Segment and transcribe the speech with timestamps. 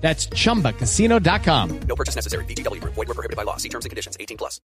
[0.00, 1.80] That's chumbacasino.com.
[1.80, 2.44] No purchase necessary.
[2.46, 2.94] VGW Group.
[2.94, 3.56] Void where prohibited by law.
[3.56, 4.16] See terms and conditions.
[4.18, 4.60] 18 plus.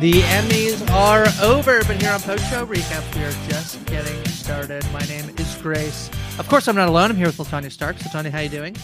[0.00, 4.84] The Emmys are over, but here on Post Show Recaps, we are just getting started.
[4.92, 6.08] My name is Grace.
[6.38, 7.10] Of course, I'm not alone.
[7.10, 7.96] I'm here with LaTonya Stark.
[7.96, 8.76] LaTonya, how are you doing?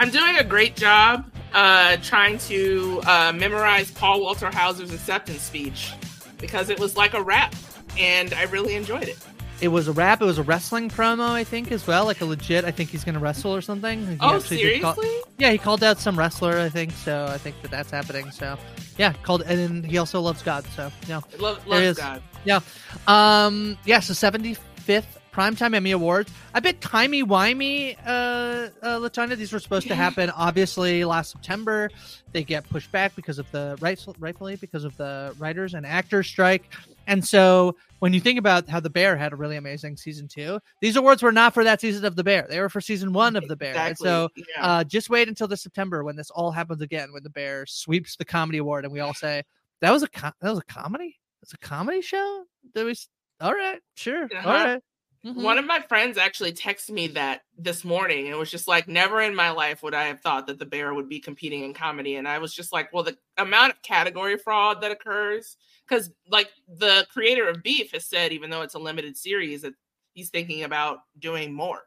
[0.00, 5.92] I'm doing a great job uh, trying to uh, memorize Paul Walter Hauser's acceptance speech
[6.38, 7.54] because it was like a rap,
[7.98, 9.18] and I really enjoyed it.
[9.60, 10.22] It was a rap.
[10.22, 12.06] It was a wrestling promo, I think, as well.
[12.06, 12.64] Like a legit.
[12.64, 14.06] I think he's going to wrestle or something.
[14.06, 15.10] He Oh, did call- seriously?
[15.36, 16.92] yeah, he called out some wrestler, I think.
[16.92, 18.30] So I think that that's happening.
[18.30, 18.56] So
[18.96, 20.64] yeah, called, and then he also loves God.
[20.74, 21.98] So yeah, he loves.
[21.98, 22.22] God.
[22.46, 22.60] Yeah.
[23.06, 23.76] Um.
[23.84, 24.00] Yeah.
[24.00, 26.32] So seventy fifth primetime Emmy Awards.
[26.54, 27.96] A bit timey wimey.
[28.04, 29.36] Uh, uh, LaTonya.
[29.36, 31.90] These were supposed to happen obviously last September.
[32.32, 36.26] They get pushed back because of the right, rightfully because of the writers and actors
[36.28, 36.64] strike.
[37.06, 40.60] And so when you think about how The Bear had a really amazing season two,
[40.80, 42.46] these awards were not for that season of The Bear.
[42.48, 43.74] They were for season one of The Bear.
[43.74, 44.06] And Exactly.
[44.06, 44.64] so yeah.
[44.64, 48.16] uh, just wait until this September when this all happens again, when The Bear sweeps
[48.16, 49.42] the comedy award, and we all say
[49.80, 51.16] that was a co- that was a comedy.
[51.42, 52.44] It's a comedy show.
[52.74, 52.94] Did we?
[53.40, 54.24] All right, sure.
[54.24, 54.48] Uh-huh.
[54.48, 54.82] All right.
[55.24, 55.36] Mhm.
[55.42, 59.20] One of my friends actually texted me that this morning and was just like, never
[59.20, 62.16] in my life would I have thought that the bear would be competing in comedy.
[62.16, 65.56] And I was just like, well, the amount of category fraud that occurs,
[65.88, 69.74] because like the creator of Beef has said, even though it's a limited series, that
[70.14, 71.82] he's thinking about doing more.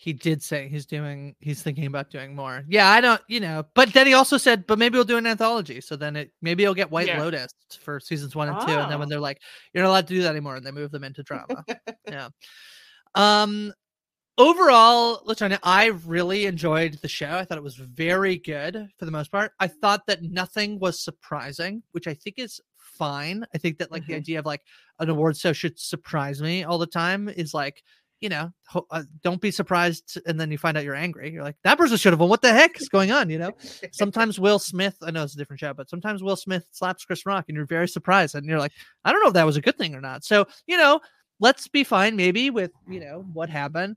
[0.00, 1.34] He did say he's doing.
[1.40, 2.62] He's thinking about doing more.
[2.68, 3.20] Yeah, I don't.
[3.28, 5.80] You know, but then he also said, but maybe we'll do an anthology.
[5.80, 7.20] So then it maybe he'll get White Yeah.
[7.20, 9.10] Lotus for seasons one and two, and then when Oh.
[9.10, 9.40] they're like,
[9.74, 11.64] you're not allowed to do that anymore, and they move them into drama.
[12.08, 12.28] yeah.
[13.16, 13.72] Um.
[14.38, 17.32] Overall, LaTonya, I really enjoyed the show.
[17.32, 19.50] I thought it was very good for the most part.
[19.58, 23.44] I thought that nothing was surprising, which I think is fine.
[23.52, 24.18] I think that like the Mhm.
[24.18, 24.62] idea of like
[25.00, 27.82] an award show should surprise me all the time is like,
[28.20, 31.32] you know, ho- uh, don't be surprised and then you find out you're angry.
[31.32, 32.28] You're like, that person should have won.
[32.28, 33.30] What the heck is going on?
[33.30, 33.52] You know,
[33.92, 37.26] sometimes Will Smith, I know it's a different show, but sometimes Will Smith slaps Chris
[37.26, 38.72] Rock and you're very surprised and you're like,
[39.04, 40.24] I don't know if that was a good thing or not.
[40.24, 41.00] So, you know,
[41.40, 43.96] let's be fine maybe with, you know, what happened.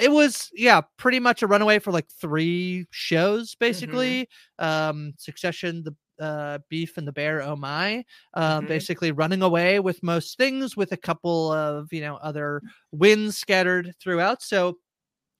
[0.00, 4.28] It was, yeah, pretty much a runaway for like three shows, basically.
[4.58, 8.62] Um, Succession, the uh, Beef and the Bear, oh my, uh, Mhm.
[8.62, 12.62] basically running away with most things with a couple of, you know, other
[12.92, 14.42] wins scattered throughout.
[14.42, 14.78] So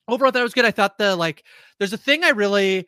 [0.08, 0.64] overall, that was good.
[0.64, 1.44] I thought the like,
[1.78, 2.86] there's a thing I really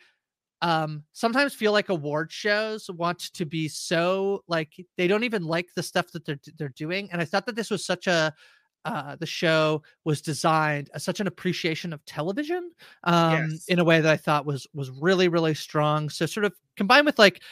[0.62, 5.68] um sometimes feel like award shows want to be so like they don't even like
[5.74, 8.32] the stuff that they're they're doing and i thought that this was such a
[8.84, 12.70] uh the show was designed as such an appreciation of television
[13.04, 13.68] um Yes.
[13.68, 17.06] in a way that i thought was was really really strong so sort of combined
[17.06, 17.42] with like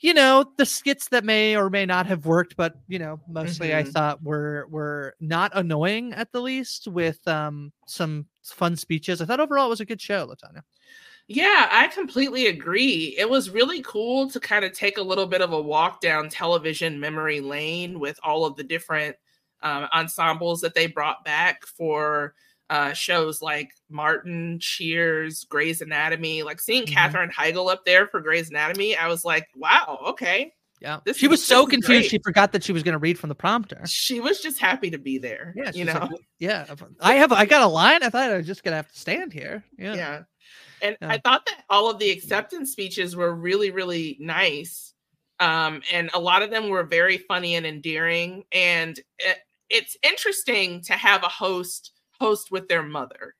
[0.00, 3.74] you know the skits that may or may not have worked but you know mostly
[3.74, 3.92] i Mhm.
[3.92, 9.40] thought were were not annoying at the least with um some fun speeches i thought
[9.40, 10.62] overall it was a good show latonya
[11.26, 13.14] Yeah, I completely agree.
[13.18, 16.28] It was really cool to kind of take a little bit of a walk down
[16.30, 19.16] television memory lane with all of the different
[19.62, 22.34] um, ensembles that they brought back for
[22.70, 26.42] uh, shows like Martin, Cheers, Grey's Anatomy.
[26.42, 26.92] Like seeing Mhm.
[26.92, 30.52] Katherine Heigl up there for Grey's Anatomy, I was like, wow, okay.
[30.80, 32.10] yeah This she was so confused great.
[32.10, 34.90] she forgot that she was going to read from the prompter She was just happy
[34.90, 35.52] to be there.
[35.56, 35.94] yeah you know.
[36.12, 36.66] like, yeah
[37.00, 39.32] i have i got a line i thought i was just gonna have to stand
[39.32, 40.22] here yeah, yeah.
[40.80, 41.08] And Yeah.
[41.10, 44.94] I thought that all of the acceptance speeches were really, really nice.
[45.40, 48.44] Um, and a lot of them were very funny and endearing.
[48.52, 49.38] And it,
[49.68, 53.34] it's interesting to have a host host with their mother.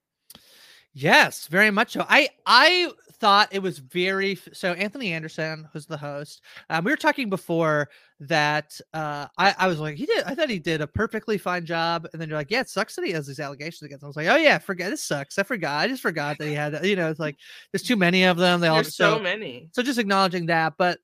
[0.95, 2.05] Yes, very much so.
[2.09, 2.91] I I
[3.21, 4.73] thought it was very so.
[4.73, 6.43] Anthony Anderson was the host.
[6.71, 7.89] Um, we were talking before
[8.21, 8.81] that.
[8.93, 10.25] Uh, I I was like, he did.
[10.25, 12.09] I thought he did a perfectly fine job.
[12.13, 14.03] And then you're like, yeah, it sucks that he has these allegations against.
[14.03, 14.07] Him.
[14.07, 15.39] I was like, oh yeah, forget this sucks.
[15.39, 15.79] I forgot.
[15.79, 16.85] I just forgot that he had.
[16.85, 17.37] You know, it's like
[17.73, 18.61] there's too many of them.
[18.61, 19.69] They all There's so many.
[19.73, 20.99] so just acknowledging that, but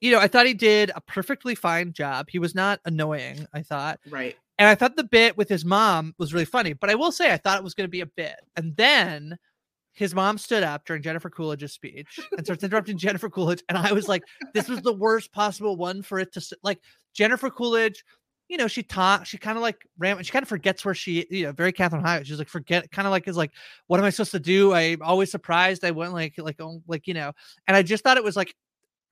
[0.00, 2.28] you know, I thought he did a perfectly fine job.
[2.30, 3.46] He was not annoying.
[3.52, 4.00] I thought.
[4.08, 4.36] Right.
[4.58, 7.32] And I thought the bit with his mom was really funny, but I will say
[7.32, 8.36] I thought it was going to be a bit.
[8.56, 9.38] And then
[9.92, 13.62] his mom stood up during Jennifer Coolidge's speech and starts interrupting Jennifer Coolidge.
[13.68, 16.78] And I was like, this was the worst possible one for it to s- like
[17.14, 18.04] Jennifer Coolidge.
[18.48, 21.26] You know, she taught, she kind of like ran, she kind of forgets where she,
[21.30, 22.24] you know, very Katherine Heigl.
[22.26, 23.52] She's like, forget, kind of like, is like,
[23.86, 24.74] what am I supposed to do?
[24.74, 25.84] I'm always surprised.
[25.84, 27.32] I went like, like, oh, like, you know,
[27.66, 28.54] and I just thought it was like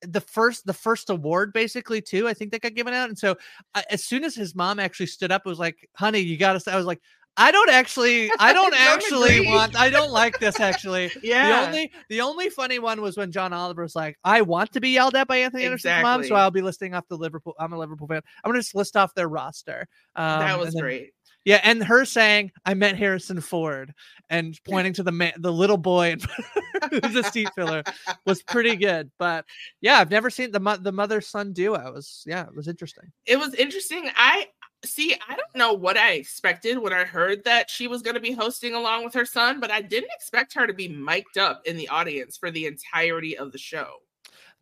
[0.03, 3.37] the first the first award basically too i think that got given out and so
[3.75, 6.61] uh, as soon as his mom actually stood up it was like honey you gotta
[6.73, 7.01] i was like
[7.37, 9.49] i don't actually i don't Don't actually agree.
[9.49, 11.63] want i don't like this actually Yeah.
[11.63, 14.81] the only the only funny one was when john oliver was like i want to
[14.81, 17.73] be yelled at by anthony anderson's mom so i'll be listing off the liverpool i'm
[17.73, 19.87] a liverpool fan i'm gonna just list off their roster
[20.17, 21.11] um, that was great.
[21.45, 23.95] Yeah, and her saying, "I met Harrison Ford,"
[24.31, 26.17] and pointing to the man, the little boy,
[26.91, 27.83] who's a seat filler,
[28.27, 29.11] was pretty good.
[29.19, 29.45] But
[29.81, 31.75] yeah, I've never seen the mo- the mother son duo.
[31.89, 33.11] It was yeah, it was interesting.
[33.27, 34.11] It was interesting.
[34.17, 34.49] I
[34.85, 38.21] see, I don't know what I expected when I heard that she was going to
[38.21, 41.63] be hosting along with her son, but I didn't expect her to be mic'd up
[41.67, 43.95] in the audience for the entirety of the show.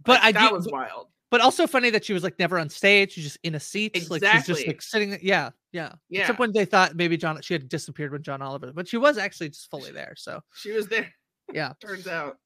[0.05, 1.09] But Like, I that do- was wild.
[1.37, 3.13] But also funny that she was like never on stage.
[3.13, 5.11] She's just in a seat, like she's just like sitting.
[5.11, 5.93] there- Yeah, yeah.
[6.09, 6.21] Yeah.
[6.23, 9.19] Except when they thought maybe John she had disappeared when John Oliver, but she was
[9.19, 10.15] actually just fully there.
[10.17, 11.13] So She was there.
[11.53, 11.75] yeah.
[11.83, 12.39] Turns out.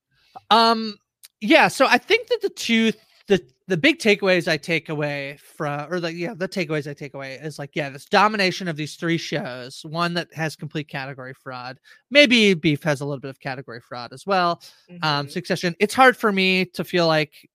[0.50, 0.96] Um,
[1.40, 1.68] yeah.
[1.68, 2.92] So I think that the two
[3.28, 7.14] the the big takeaways I take away from, or the yeah, the takeaways I take
[7.14, 9.82] away is like, yeah, this domination of these three shows.
[9.84, 11.78] One that has complete category fraud.
[12.10, 14.60] Maybe Beef has a little bit of category fraud as well.
[15.02, 15.30] Um, Mhm.
[15.30, 15.76] Succession.
[15.78, 17.48] It's hard for me to feel like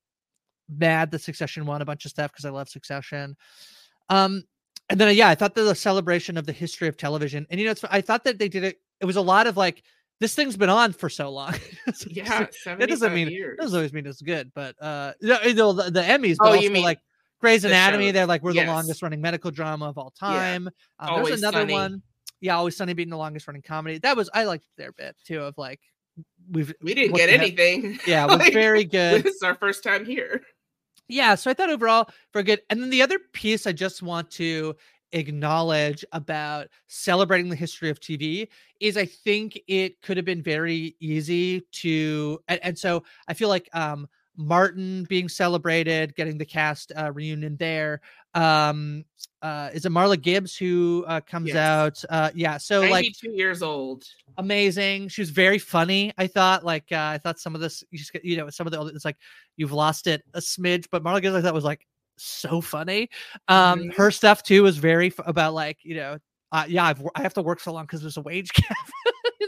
[0.69, 3.35] mad that Succession won a bunch of stuff because I love Succession.
[4.09, 4.43] Um,
[4.89, 7.65] and then yeah, I thought that the celebration of the history of television, and you
[7.65, 8.79] know, it's I thought that they did it.
[9.01, 9.83] It was a lot of like
[10.19, 11.53] this thing's been on for so long.
[12.07, 13.57] Yeah, that doesn't mean years.
[13.59, 16.61] it doesn't always mean it's good, but uh, you know, the, the Emmys, Oh, but
[16.61, 16.99] you mean like
[17.41, 18.11] Grey's the Anatomy.
[18.11, 18.67] They're like we're Yes.
[18.67, 20.27] the longest running medical drama of all Yeah.
[20.29, 20.69] time.
[20.99, 21.73] Um, there's another Sunny.
[21.73, 22.01] one.
[22.41, 23.97] Yeah, always Sunny being the longest running comedy.
[23.99, 25.79] That was I liked their bit too of like
[26.51, 27.99] we've we didn't get anything.
[28.05, 29.23] Yeah, it was Like, very good.
[29.23, 30.41] This is our first time here.
[31.07, 34.29] Yeah so i thought overall very good and then the other piece i just want
[34.29, 34.75] to
[35.11, 38.47] acknowledge about celebrating the history of tv
[38.79, 43.49] is i think it could have been very easy to and, and so i feel
[43.49, 48.01] like um martin being celebrated getting the cast uh, reunion there
[48.35, 49.03] um
[49.41, 51.55] uh is it marla gibbs who uh comes Yes.
[51.55, 54.03] out uh yeah so like two years old.
[54.37, 55.07] amazing.
[55.07, 56.11] She was very funny.
[56.17, 58.73] I thought like uh, I thought some of this you just you know some of
[58.73, 59.17] the it's like
[59.57, 61.87] you've lost it a smidge, but Marla Gibbs I thought was like
[62.17, 63.09] so funny.
[63.47, 63.95] Um, Mhm.
[63.95, 66.17] her stuff too was very f- about like you know.
[66.51, 68.77] Uh, yeah, I've, I have to work so long because there's a wage gap.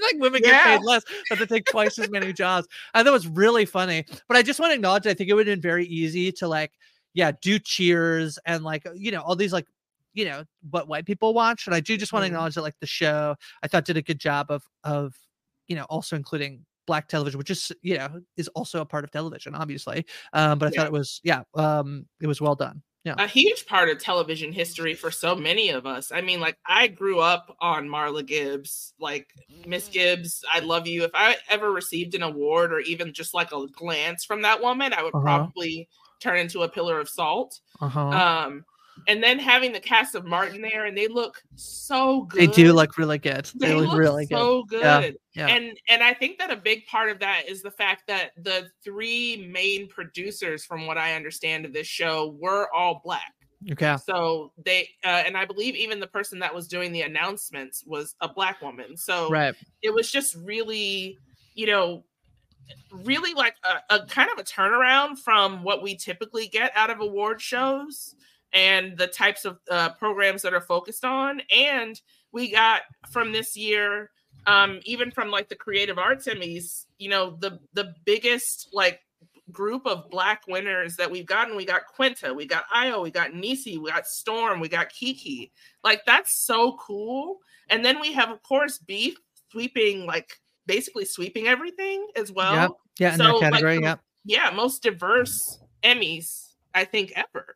[0.02, 2.68] like women get paid less, but they take twice as many jobs.
[2.94, 4.04] I thought it was really funny.
[4.28, 6.48] But I just want to acknowledge, I think it would have been very easy to
[6.50, 6.72] like,
[7.18, 9.68] yeah, do cheers and like, you know, all these like,
[10.14, 11.68] you know, what white people watch.
[11.68, 12.28] And I do just want to Mhm.
[12.28, 15.16] acknowledge that like the show, I thought did a good job of of,
[15.68, 19.12] you know, also including black television, which is, you know, is also a part of
[19.12, 20.06] television, obviously.
[20.34, 20.82] Um, but I Yeah.
[20.82, 22.84] thought it was, yeah, um, it was well done.
[23.06, 23.20] Yeah.
[23.20, 26.12] a huge part of television history for so many of us.
[26.12, 29.34] I mean, like I grew up on Marla Gibbs, like
[29.66, 31.04] Miss Gibbs, I love you.
[31.04, 34.94] If I ever received an award or even just like a glance from that woman,
[34.94, 35.48] I would Uh-huh.
[35.58, 37.60] probably turn into a pillar of salt.
[37.82, 38.00] Uh-huh.
[38.10, 38.66] Um,
[39.08, 42.40] and then having the cast of Martin there, and they look so good.
[42.42, 43.46] They do look really good.
[43.56, 44.82] They, They look, look really so good.
[44.82, 45.18] good.
[45.36, 45.48] Yeah.
[45.48, 45.56] yeah.
[45.56, 48.68] And and I think that a big part of that is the fact that the
[48.84, 53.34] three main producers, from what I understand of this show, were all black.
[53.72, 53.98] okay.
[54.04, 58.16] So they uh, and I believe even the person that was doing the announcements was
[58.22, 58.98] a black woman.
[58.98, 59.54] So Right.
[59.84, 61.20] it was just really,
[61.54, 62.04] you know,
[62.92, 67.00] really like a, a kind of a turnaround from what we typically get out of
[67.00, 68.16] award shows
[68.54, 71.42] and the types of uh, programs that are focused on.
[71.54, 72.00] And
[72.32, 74.12] we got from this year,
[74.46, 79.02] um, even from like the creative arts Emmys, you know, the the biggest like
[79.52, 81.56] group of black winners that we've gotten.
[81.56, 85.52] We got Quinta, we got Ayo, we got Niecy, we got Storm, we got Keke.
[85.84, 87.40] Like that's so cool.
[87.70, 89.18] And then we have, of course, Beef
[89.52, 92.54] sweeping like basically sweeping everything as well.
[92.54, 92.72] Yep.
[93.00, 93.78] Yeah, in So, that category.
[93.78, 93.96] the- yeah.
[94.26, 97.56] Yeah, most diverse Emmys I think ever.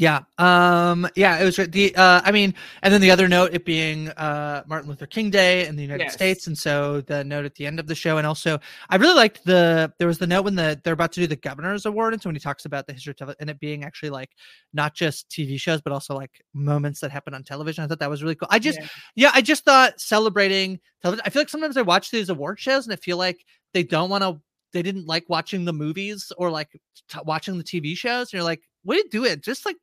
[0.00, 0.20] Yeah.
[0.38, 4.08] Um, yeah, it was the uh I mean, and then the other note it being
[4.08, 6.14] uh Martin Luther King Day in the United Yes.
[6.14, 6.46] States.
[6.46, 9.44] And so the note at the end of the show, and also I really liked
[9.44, 12.22] the there was the note when the they're about to do the governor's award, and
[12.22, 14.30] so when he talks about the history of and it being actually like
[14.72, 17.84] not just TV shows, but also like moments that happen on television.
[17.84, 18.48] I thought that was really cool.
[18.50, 18.86] I just Yeah.
[19.16, 21.24] yeah, I just thought celebrating television.
[21.26, 24.08] I feel like sometimes I watch these award shows and I feel like they don't
[24.08, 24.40] want to
[24.72, 26.70] they didn't like watching the movies or like
[27.10, 28.28] t- watching the TV shows.
[28.28, 29.40] And you're like, what are you doing?
[29.40, 29.76] Just like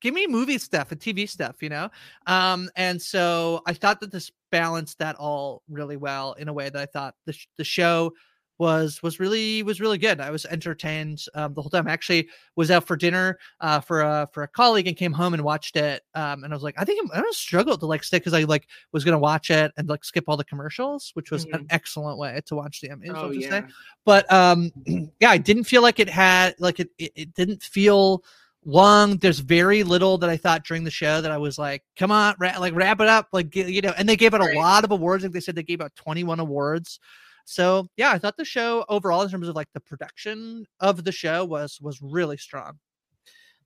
[0.00, 1.88] give me movie stuff and TV stuff, you know?
[2.26, 6.68] Um, and so I thought that this balanced that all really well in a way
[6.68, 8.12] that I thought the, sh- the show
[8.62, 10.20] was was really was really good.
[10.20, 11.88] I was entertained um, the whole time.
[11.88, 15.34] I actually was out for dinner uh, for a for a colleague and came home
[15.34, 16.02] and watched it.
[16.14, 18.34] Um, and I was like, I think I'm, I'm gonna struggle to like stick because
[18.34, 21.66] I like was gonna watch it and like skip all the commercials, which was an
[21.70, 23.08] excellent way to watch the Emmys.
[23.08, 23.16] Mm-hmm.
[23.16, 23.50] Oh yeah.
[23.50, 23.62] say
[24.04, 24.70] but um
[25.20, 28.22] yeah i didn't feel like it had like it, it it didn't feel
[28.64, 32.10] long there's very little that i thought during the show that i was like come
[32.10, 34.56] on ra- like wrap it up like you know and they gave it a Right.
[34.56, 37.00] lot of awards like they said they gave out 21 awards
[37.44, 41.12] so yeah i thought the show overall in terms of like the production of the
[41.12, 42.78] show was was really strong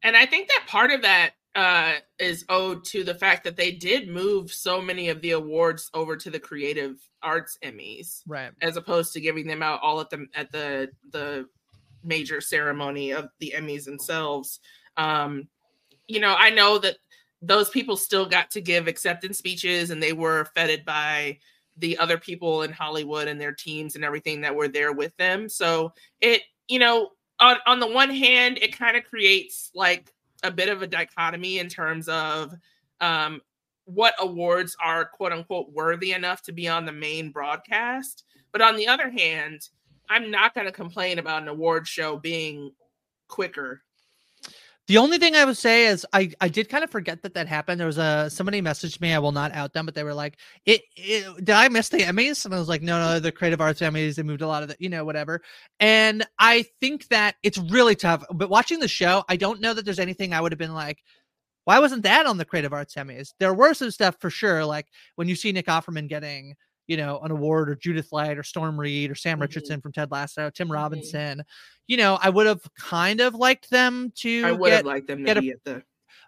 [0.03, 3.73] And I think that part of that uh, is owed to the fact that they
[3.73, 8.77] did move so many of the awards over to the creative arts Emmys, right as
[8.77, 11.47] opposed to giving them out all at the at the the
[12.05, 14.61] major ceremony of the Emmys themselves.
[14.97, 15.49] Um,
[16.07, 16.99] you know, I know that
[17.43, 21.39] those people still got to give acceptance speeches, and they were feted by
[21.79, 25.49] the other people in Hollywood and their teams and everything that were there with them.
[25.49, 30.51] So it, you know, on on the one hand, it kind of creates like a
[30.51, 32.55] bit of a dichotomy in terms of
[33.01, 33.41] um,
[33.85, 38.25] what awards are quote unquote worthy enough to be on the main broadcast.
[38.53, 39.69] But on the other hand,
[40.09, 42.73] I'm not going to complain about an award show being
[43.29, 43.83] quicker.
[44.89, 47.49] The only thing I would say is I I did kind of forget that that
[47.49, 47.81] happened.
[47.81, 49.13] There was a somebody messaged me.
[49.13, 51.99] I will not out them, but they were like, "It, it did I miss the
[51.99, 54.15] Emmys?" And I was like, "No, no, the Creative Arts Emmys.
[54.15, 55.43] They moved a lot of the, you know, whatever."
[55.81, 58.25] And I think that it's really tough.
[58.33, 61.03] But watching the show, I don't know that there's anything I would have been like,
[61.65, 64.87] "Why wasn't that on the Creative Arts Emmys?" There were some stuff for sure, like
[65.17, 66.55] when you see Nick Offerman getting.
[66.87, 69.43] You know, an award or Judith Light or Storm Reed or Sam Mhm.
[69.43, 70.75] Richardson from Ted Lasso, Tim Mhm.
[70.75, 71.43] Robinson.
[71.89, 75.07] You know, I would have kind of liked them to I would get have liked
[75.07, 75.83] them to get a- be at the.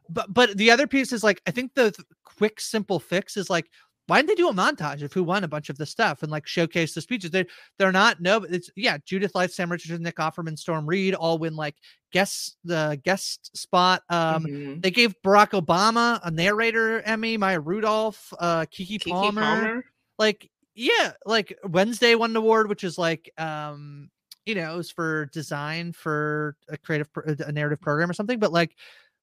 [0.09, 3.49] but but the other piece is like I think the th- quick simple fix is
[3.51, 3.71] like
[4.07, 6.33] why didn't they do a montage of who won a bunch of the stuff and
[6.33, 7.31] like showcase the speeches?
[7.31, 7.45] They're
[7.79, 11.37] they're not no, but it's yeah, Judith Light, Sam Richardson, Nick Offerman, Storm Reed all
[11.39, 11.77] win like
[12.11, 14.03] guest the guest spot.
[14.09, 14.83] Um Mhm.
[14.83, 19.43] they gave Barack Obama a narrator Emmy, Maya Rudolph, uh Keke, Keke Palmer.
[19.43, 19.85] Palmer.
[20.19, 24.11] Like yeah, like Wednesday won an award, which is like um
[24.47, 28.39] you know, it was for design for a creative pro- a narrative program or something,
[28.39, 28.77] but like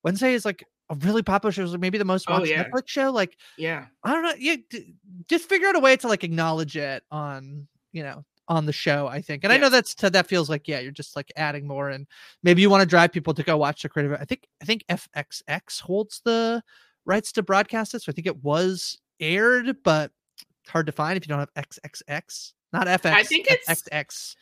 [0.03, 2.63] Wednesday is like a really popular show, it's like maybe the most Oh, watched yeah.
[2.65, 3.11] Netflix show.
[3.11, 3.85] Like Yeah.
[4.03, 4.93] I don't know, yeah, d-
[5.27, 9.07] just figure out a way to like acknowledge it on you know on the show.
[9.07, 11.89] I think, and I know that's that feels like yeah, you're just like adding more,
[11.89, 12.05] and
[12.43, 14.15] maybe you want to drive people to go watch the creative.
[14.21, 16.61] I think I think FXX holds the
[17.05, 20.11] rights to broadcast it, so I think it was aired, but
[20.69, 23.12] hard to find if you don't have XXX, not FX.
[23.13, 24.36] I think it's- XX.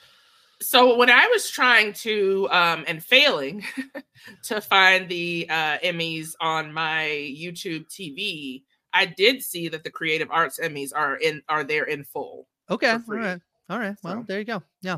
[0.62, 3.64] so when I was trying to um and failing
[4.44, 7.06] to find the uh Emmys on my
[7.38, 8.64] YouTube TV,
[8.94, 12.48] I did see that the Creative Arts Emmys are in are there in full.
[12.70, 12.92] Okay.
[12.92, 13.42] All right.
[13.70, 13.96] All right.
[14.04, 14.64] Well, So- there you go.
[14.82, 14.98] Yeah.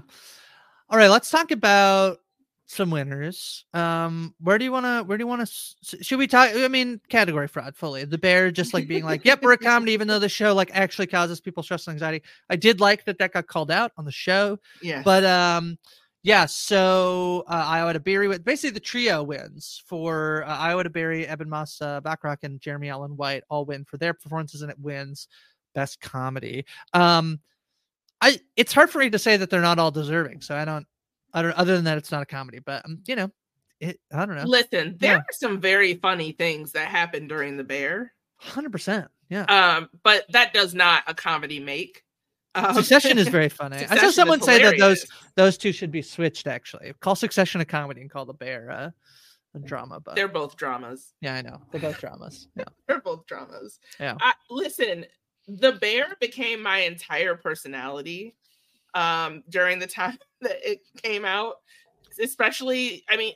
[0.90, 1.10] All right.
[1.10, 2.20] Let's talk about
[2.68, 3.66] some winners.
[3.74, 5.04] Um, where do you want to?
[5.04, 6.04] Where do you want to?
[6.04, 6.50] Should we talk?
[6.54, 8.06] I mean, category fraud fully.
[8.06, 10.72] The bear just like being like, "Yep, we're a comedy," even though the show like
[10.74, 12.24] actually causes people stress and anxiety.
[12.50, 15.02] I did like that that got called out on the show, Yeah.
[15.04, 15.78] but um,
[16.24, 21.28] Yeah, so uh, Ayo Edebiri with basically the trio wins for uh, Iowa to Berry,
[21.30, 24.80] Ebon Moss, uh, Bachrach, and Jeremy Allen White all win for their performances, and it
[24.80, 25.28] wins
[25.76, 26.66] best comedy.
[26.96, 27.40] Um,
[28.22, 30.88] I it's hard for me to say that they're not all deserving, so I don't,
[31.36, 31.52] I don't.
[31.52, 33.30] Other than that, it's not a comedy, but um, you know,
[33.80, 34.00] it.
[34.12, 34.44] I don't know.
[34.46, 35.18] Listen, there Yeah.
[35.20, 38.14] are some very funny things that happened during the bear.
[38.38, 39.08] Hundred percent.
[39.30, 39.44] Yeah.
[39.44, 42.04] Um, but that does not a comedy make.
[42.56, 43.86] Um, Succession is very funny.
[43.90, 46.48] I saw someone say that those those two should be switched.
[46.48, 48.90] Actually, call Succession a comedy and call the Bear uh,
[49.56, 50.00] a drama.
[50.00, 51.14] But They're both dramas.
[51.22, 52.48] yeah, I know they're both dramas.
[52.56, 53.80] Yeah, They're both dramas.
[54.00, 54.16] yeah.
[54.22, 55.06] I, listen,
[55.48, 58.36] the bear became my entire personality
[58.96, 61.58] um, during the time that it came out.
[62.22, 63.34] Especially, I mean,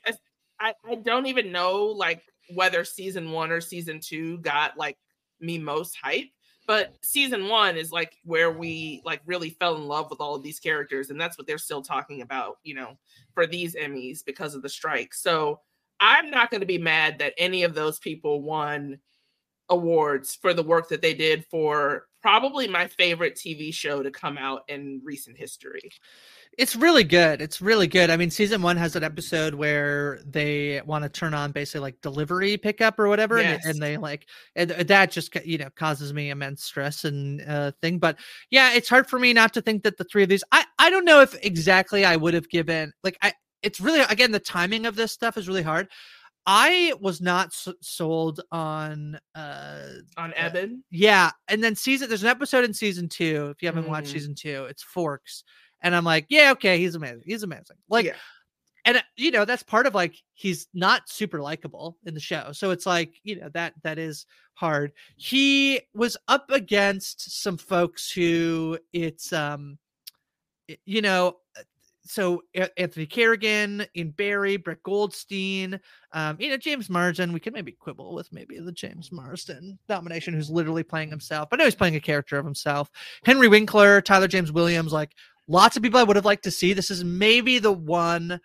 [0.60, 2.24] I, I don't even know like
[2.54, 4.98] whether season one or season two got like
[5.42, 6.30] me most hype,
[6.66, 10.44] but season one is like where we like really fell in love with all of
[10.44, 12.98] these characters, and that's what they're still talking about, you know,
[13.34, 15.14] for these Emmys because of the strike.
[15.14, 15.60] So
[16.00, 19.00] I'm not going to be mad that any of those people won
[19.70, 24.38] awards for the work that they did for probably my favorite TV show to come
[24.38, 25.90] out in recent history.
[26.58, 27.42] It's really good.
[27.42, 28.10] It's really good.
[28.10, 32.02] I mean, season one has an episode where they want to turn on basically like
[32.02, 33.66] delivery pickup or whatever, and, Yes.
[33.66, 38.00] and they like and that just you know causes me immense stress and uh, thing.
[38.00, 38.18] But
[38.50, 40.44] yeah, it's hard for me not to think that the three of these.
[40.52, 43.32] I I don't know if exactly I would have given like I.
[43.62, 45.88] It's really again the timing of this stuff is really hard.
[46.46, 49.86] I was not s- sold on uh
[50.18, 53.50] On Ebon, yeah, and then season there's an episode in season two.
[53.56, 54.14] If you haven't watched Mhm.
[54.14, 55.44] season two, it's Forks,
[55.82, 57.24] and I'm like, yeah, okay, he's amazing.
[57.26, 57.78] He's amazing.
[57.90, 58.16] Like, Yeah.
[58.86, 62.52] and uh, you know that's part of like he's not super likable in the show,
[62.52, 64.92] so it's like you know that that is hard.
[65.18, 69.78] He was up against some folks who it's um,
[70.86, 71.38] you know.
[72.04, 72.42] So
[72.78, 75.80] Anthony Carrigan in Barry, Brett Goldstein,
[76.14, 80.34] um, you know, James Marsden, we could maybe quibble with maybe the James Marsden nomination,
[80.34, 82.90] who's literally playing himself, but no, he's playing a character of himself.
[83.26, 85.14] Henry Winkler, Tyler James Williams, like
[85.48, 86.74] lots of people I would have liked to see.
[86.74, 88.40] This is maybe the one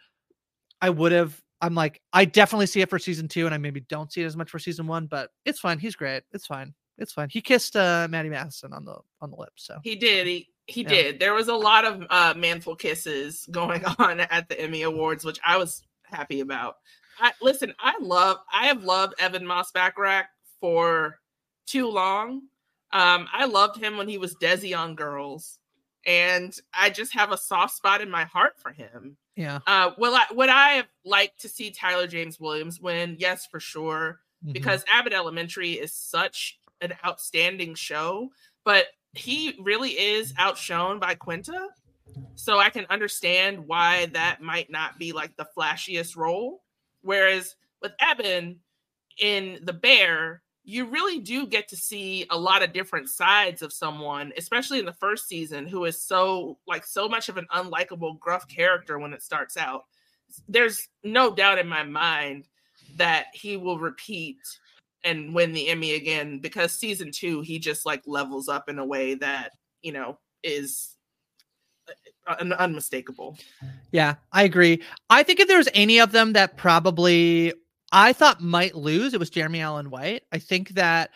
[0.82, 1.40] I would have.
[1.60, 4.26] I'm like, I definitely see it for season two, and I maybe don't see it
[4.26, 5.78] as much for season one, but it's fine.
[5.78, 6.24] He's great.
[6.32, 6.74] It's fine.
[6.98, 7.28] It's fine.
[7.30, 9.66] He kissed uh Matty Matheson on the on the lips.
[9.66, 10.26] So he did.
[10.26, 10.88] He he Yeah.
[10.88, 11.20] did.
[11.20, 15.38] There was a lot of uh, manful kisses going on at the Emmy Awards, which
[15.44, 16.76] I was happy about.
[17.20, 17.74] I listen.
[17.78, 18.38] I love.
[18.52, 20.24] I have loved Ebon Moss Bachrach
[20.60, 21.20] for
[21.66, 22.42] too long.
[22.92, 25.58] Um, I loved him when he was Desi on Girls,
[26.06, 29.16] and I just have a soft spot in my heart for him.
[29.36, 29.60] yeah.
[29.66, 33.16] Uh, will I would I have liked to see Tyler James Williams win?
[33.18, 34.20] Yes, for sure.
[34.46, 34.52] Mhm.
[34.52, 38.30] Because Abbott Elementary is such an outstanding show,
[38.64, 41.68] but he really is outshone by Quinta.
[42.36, 46.62] So I can understand why that might not be like the flashiest role.
[47.02, 48.60] Whereas with Ebon
[49.18, 53.72] in The Bear, you really do get to see a lot of different sides of
[53.72, 58.18] someone, especially in the first season, who is so like so much of an unlikable,
[58.18, 59.84] gruff character when it starts out.
[60.48, 62.48] There's no doubt in my mind
[62.96, 64.38] that he will repeat
[65.04, 68.84] and win the Emmy again because season two, he just like levels up in a
[68.86, 69.50] way that,
[69.82, 70.96] you know, is
[72.26, 73.36] uh, un- unmistakable.
[73.92, 74.82] Yeah, I agree.
[75.10, 77.52] I think if there was any of them that probably
[77.92, 80.22] I thought might lose, it was Jeremy Allen White.
[80.32, 81.10] I think that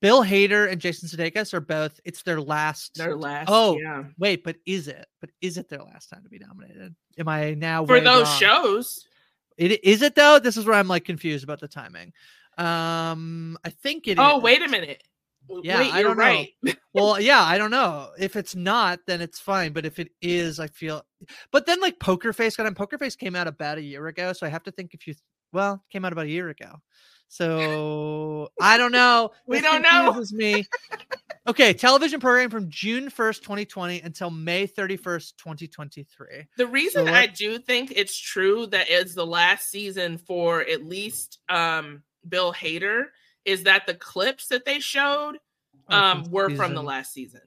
[0.00, 2.00] Bill Hader and Jason Sudeikis are both.
[2.04, 2.94] It's their last.
[2.94, 3.48] Their last.
[3.50, 4.04] Oh, yeah.
[4.18, 5.06] wait, but is it?
[5.20, 6.94] But is it their last time to be nominated?
[7.18, 8.38] Am I now For those wrong?
[8.38, 9.06] shows,
[9.56, 10.38] It is it though.
[10.38, 12.12] This is where I'm like confused about the timing.
[12.58, 14.18] Um, I think it.
[14.18, 14.42] Oh, is.
[14.42, 15.02] wait a minute.
[15.62, 16.72] Yeah, Wait, I you're don't know.
[16.94, 18.10] well, yeah, I don't know.
[18.18, 19.72] If it's not, then it's fine.
[19.72, 21.04] But if it is, I feel.
[21.50, 22.74] But then, like Poker Face got on.
[22.74, 25.14] Poker Face came out about a year ago, so I have to think if you.
[25.52, 26.76] Well, came out about a year ago,
[27.28, 29.32] so I don't know.
[29.46, 30.24] We This don't know.
[30.30, 30.64] Me.
[31.46, 36.46] Okay, television program from June first, twenty twenty, until May thirty first, twenty twenty three.
[36.56, 40.84] The reason So I do think it's true that it's the last season for at
[40.84, 43.06] least um, Bill Hader
[43.44, 45.38] is that the clips that they showed
[45.88, 47.40] um, were from the last season.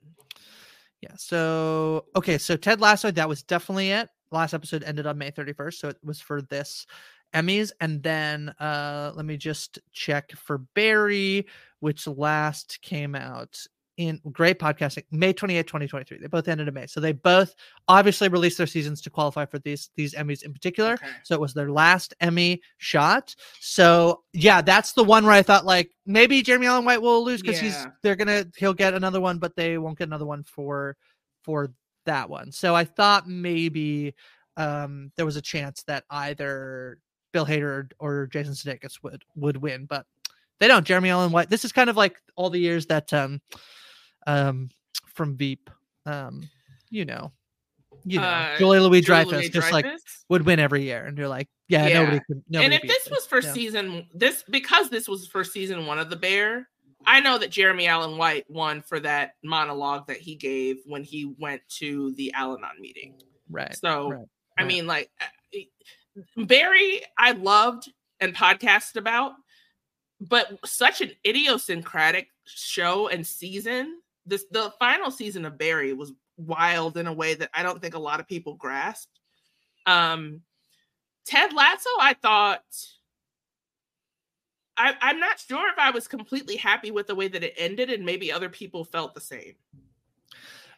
[1.01, 1.15] Yeah.
[1.17, 4.09] So okay, so Ted Lasso, that was definitely it.
[4.31, 6.85] Last episode ended on May 31st, so it was for this
[7.33, 7.71] Emmys.
[7.79, 11.45] And then uh let me just check for Barry,
[11.79, 13.65] which last came out
[13.97, 16.17] in great podcasting, May 28th, 2023.
[16.17, 16.87] They both ended in May.
[16.87, 17.55] So they both
[17.87, 20.93] obviously released their seasons to qualify for these these Emmys in particular.
[20.93, 21.07] Okay.
[21.23, 23.35] So it was their last Emmy shot.
[23.59, 27.41] So yeah, that's the one where I thought like maybe Jeremy Allen White will lose
[27.41, 30.97] because he's they're gonna he'll get another one, but they won't get another one for
[31.43, 31.71] for
[32.05, 32.51] that one.
[32.51, 34.13] So I thought maybe
[34.57, 36.99] um, there was a chance that either
[37.33, 40.05] Bill Hader or, or Jason Sudeikis would would win, but
[40.59, 40.85] they don't.
[40.85, 41.49] Jeremy Allen White.
[41.49, 43.41] This is kind of like all the years that um,
[44.25, 44.69] um,
[45.07, 45.69] from Veep,
[46.05, 46.47] um,
[46.89, 47.31] you know,
[48.03, 49.85] you know, Uh, Julia Louis Dreyfus just like
[50.29, 52.43] would win every year, and you're like, yeah, nobody could.
[52.49, 53.53] Nobody and if this was for Yeah.
[53.53, 56.69] season this because this was for season one of the bear
[57.05, 61.33] i know that jeremy allen white won for that monologue that he gave when he
[61.37, 63.15] went to the al-anon meeting
[63.49, 64.25] right, so right,
[64.57, 64.67] i right.
[64.67, 65.59] mean like uh,
[66.45, 69.33] barry i loved and podcasted about
[70.21, 76.97] but such an idiosyncratic show and season this the final season of barry was wild
[76.97, 79.19] in a way that i don't think a lot of people grasped
[79.85, 80.41] um
[81.25, 82.63] ted lasso i thought
[84.77, 87.89] I, i'm not sure if i was completely happy with the way that it ended
[87.89, 89.55] and maybe other people felt the same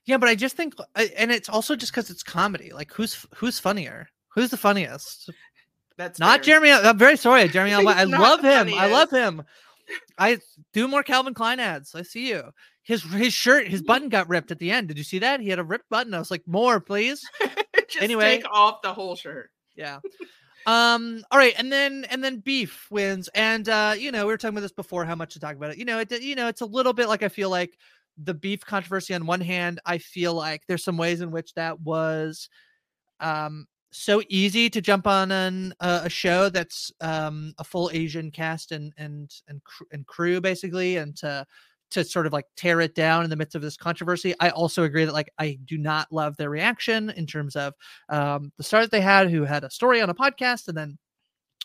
[0.05, 2.71] Yeah, but I just think, and it's also just because it's comedy.
[2.71, 4.07] Like, who's who's funnier?
[4.29, 5.29] Who's the funniest?
[5.97, 6.59] that's Not fair.
[6.61, 6.71] Jeremy.
[6.71, 7.73] I'm very sorry, Jeremy.
[7.87, 8.73] I love the him.
[8.73, 9.43] I love him.
[10.17, 10.39] I
[10.73, 11.95] do more Calvin Klein ads.
[11.95, 12.43] I see you.
[12.83, 14.87] His his shirt, his button got ripped at the end.
[14.87, 15.39] Did you see that?
[15.39, 16.13] He had a ripped button.
[16.13, 17.21] I was like, more, please.
[17.89, 18.37] Just Anyway.
[18.37, 19.99] take off the whole shirt Yeah.
[20.65, 21.23] Um.
[21.31, 24.55] All right, and then and then beef wins, and uh, you know we were talking
[24.57, 25.05] about this before.
[25.05, 25.77] How much to talk about it?
[25.77, 27.77] You know, it you know it's a little bit like I feel like
[28.21, 29.13] the beef controversy.
[29.13, 32.49] On one hand, I feel like there's some ways in which that was,
[33.21, 33.65] um,
[33.97, 38.71] so easy to jump on an, uh, a show that's um a full Asian cast
[38.71, 41.45] and and and cr- and crew basically, and to
[41.89, 44.35] to sort of like tear it down in the midst of this controversy.
[44.39, 47.73] I also agree that like I do not love their reaction in terms of
[48.09, 50.97] um, the star that they had who had a story on a podcast and then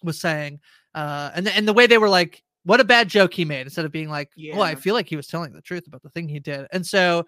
[0.03, 0.61] was saying
[0.95, 3.63] uh, and the, and the way they were like what a bad joke he made
[3.63, 6.11] instead of being like oh I feel like he was telling the truth about the
[6.11, 7.27] thing he did and so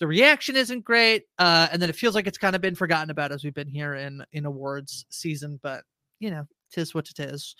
[0.00, 3.10] the reaction isn't great uh, and then it feels like it's kind of been forgotten
[3.10, 5.84] about as we've been here in in awards season but
[6.20, 7.54] you know tis what it is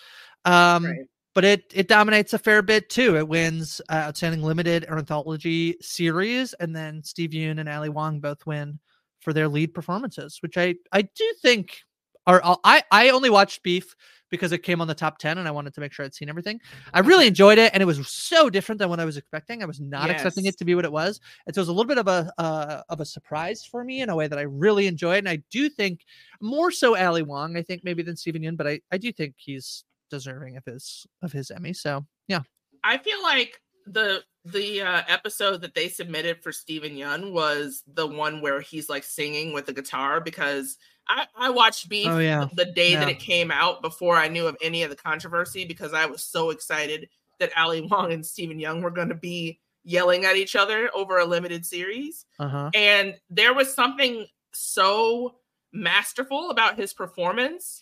[0.44, 1.06] um Right.
[1.34, 3.16] but it it dominates a fair bit too.
[3.16, 8.20] It wins uh, outstanding limited or anthology series, and then Steve Yeun and Ali Wong
[8.20, 8.78] both win
[9.20, 11.80] for their lead performances, which I I do think
[12.26, 13.94] are I I only watched Beef
[14.30, 16.28] because it came on the top ten, and I wanted to make sure I'd seen
[16.28, 16.60] everything.
[16.92, 19.62] I really enjoyed it, and it was so different than what I was expecting.
[19.62, 21.72] I was not expecting it to be what it was, and so it was a
[21.72, 24.42] little bit of a uh, of a surprise for me in a way that I
[24.42, 26.00] really enjoyed, and I do think
[26.40, 29.34] more so Ali Wong, I think maybe than Steven Yeun, but I I do think
[29.36, 31.72] he's deserving of his of his Emmy.
[31.72, 32.40] So yeah,
[32.82, 38.06] I feel like the the uh, episode that they submitted for Steven Yeun was the
[38.06, 40.76] one where he's like singing with the guitar because
[41.08, 42.46] I, I watched Beef Oh, yeah.
[42.54, 45.94] the day that it came out before I knew of any of the controversy because
[45.94, 47.08] I was so excited
[47.40, 51.18] that Ali Wong and Steven Yeun were going to be yelling at each other over
[51.18, 52.24] a limited series.
[52.38, 52.70] uh huh.
[52.74, 55.36] And there was something so
[55.72, 57.80] masterful about his performance.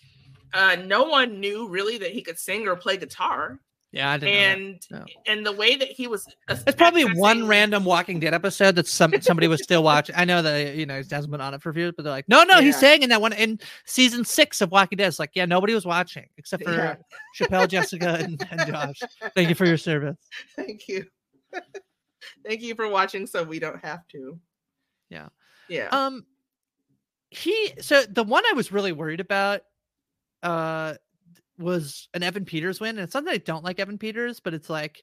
[0.54, 3.58] Uh, no one knew really that he could sing or play guitar
[3.92, 4.32] Yeah, I didn't.
[4.34, 5.04] know and No.
[5.26, 9.12] and the way that he was It's probably one random Walking Dead episode that some
[9.20, 10.14] somebody was still watching.
[10.16, 12.26] I know that you know he hasn't been on it for years, but they're like,
[12.28, 15.08] no, no, he's saying in that one in season six of Walking Dead.
[15.08, 16.96] It's like, yeah, nobody was watching except for Yeah.
[17.38, 18.98] Chappelle, Jessica, and, and Josh.
[19.34, 20.16] Thank you for your service.
[20.56, 21.04] thank you
[22.46, 24.38] thank you for watching so we don't have to
[25.10, 25.28] Yeah.
[25.68, 26.24] yeah Um,
[27.28, 29.62] he so the one I was really worried about,
[30.42, 30.94] uh,
[31.58, 35.02] was an Evan Peters win, and that I don't like Evan Peters, but it's like,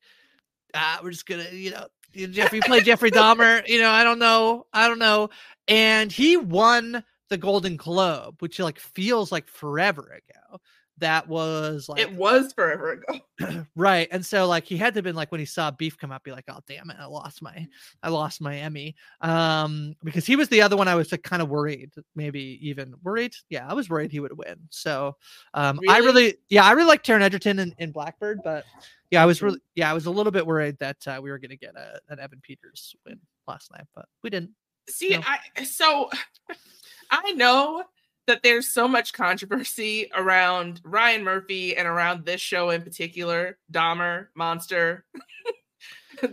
[0.73, 4.65] ah, we're just gonna, you know, Jeffrey play Jeffrey Dahmer, you know, I don't know,
[4.73, 5.29] I don't know,
[5.67, 10.59] and he won the Golden Globe, which like feels like forever ago.
[10.99, 13.19] That was like it was forever ago
[13.75, 16.12] right and so like he had to have been like when he saw beef come
[16.12, 17.67] up be like oh damn it i lost my
[18.03, 21.41] i lost my emmy um because he was the other one i was like, kind
[21.41, 25.15] of worried maybe even worried yeah i was worried he would win so
[25.53, 26.07] um i Really?
[26.07, 28.65] really yeah i really like Taron Egerton in, in blackbird but
[29.12, 31.39] yeah i was really yeah i was a little bit worried that uh, we were
[31.39, 34.51] to get a, an evan peters win last night but we didn't
[34.89, 35.21] see No.
[35.25, 36.09] i so
[37.12, 37.83] i know
[38.29, 44.27] that there's so much controversy around ryan murphy and around this show in particular dahmer
[44.35, 45.05] monster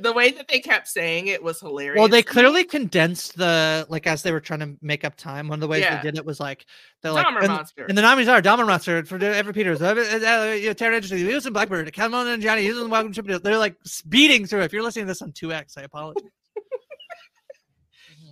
[0.01, 4.07] the way that they kept saying it was hilarious well they clearly condensed the like
[4.07, 5.97] as they were trying to make up time one of the ways Yeah.
[5.97, 6.67] they did it was like
[7.03, 9.87] they're like Dahmer and- monster And the nominees are Dahmer Monster for Evan Peters, uh,
[9.87, 13.13] uh, uh, you know, Taron he was in Blackbird, Kumail Nanjiani, he was in Welcome
[13.13, 13.39] to Chippendale.
[13.41, 14.63] They're like speeding through.
[14.63, 16.25] If you're listening to this on 2X, I apologize.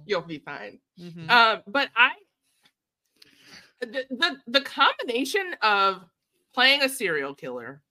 [0.06, 1.30] you'll be fine Mhm.
[1.30, 2.10] Um, but I
[3.86, 6.04] the, the the combination of
[6.52, 7.82] playing a serial killer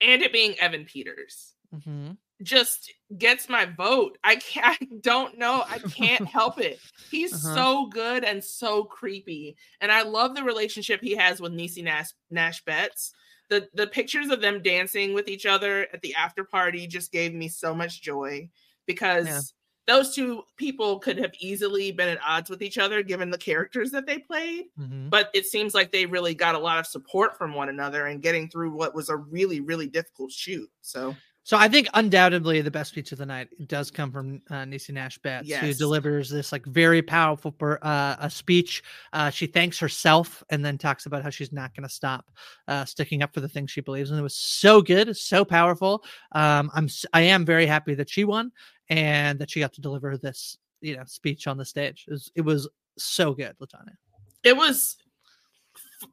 [0.00, 2.12] and it being Evan Peters Mm-hmm.
[2.42, 4.18] just gets my vote.
[4.24, 5.62] I can't I don't know.
[5.68, 6.80] I can't help it.
[7.08, 7.54] He's Uh-huh.
[7.54, 9.56] so good and so creepy.
[9.80, 13.12] And I love the relationship he has with Niecy Nash Nash Betts.
[13.50, 17.32] The the pictures of them dancing with each other at the after party just gave
[17.34, 18.50] me so much joy
[18.84, 19.40] because Yeah.
[19.86, 23.90] Those two people could have easily been at odds with each other given the characters
[23.90, 25.08] that they played Mm-hmm.
[25.08, 28.22] but it seems like they really got a lot of support from one another and
[28.22, 31.14] getting through what was a really really difficult shoot so
[31.50, 34.90] So I think undoubtedly the best speech of the night does come from uh, Niecy
[34.90, 38.84] Nash Betts, who delivers this like very powerful per, uh, a speech.
[39.12, 42.30] Uh, she thanks herself and then talks about how she's not going to stop
[42.68, 44.18] uh, sticking up for the things she believes in.
[44.20, 46.04] It was so good, so powerful.
[46.30, 48.52] Um, I'm I am very happy that she won
[48.88, 52.04] and that she got to deliver this you know speech on the stage.
[52.06, 53.96] It was, it was so good, LaTonya.
[54.44, 54.98] it was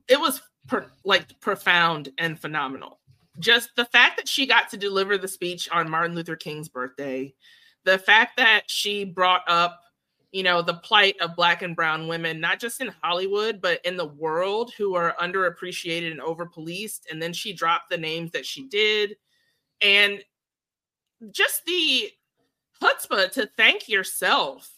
[0.07, 2.97] it was per, like profound and phenomenal
[3.39, 7.33] just the fact that she got to deliver the speech on martin luther king's birthday
[7.83, 9.81] the fact that she brought up
[10.31, 13.95] you know the plight of black and brown women not just in hollywood but in
[13.95, 18.67] the world who are underappreciated and overpoliced and then she dropped the names that she
[18.67, 19.15] did
[19.81, 20.23] and
[21.31, 22.09] just the
[22.81, 24.69] chutzpah to thank yourself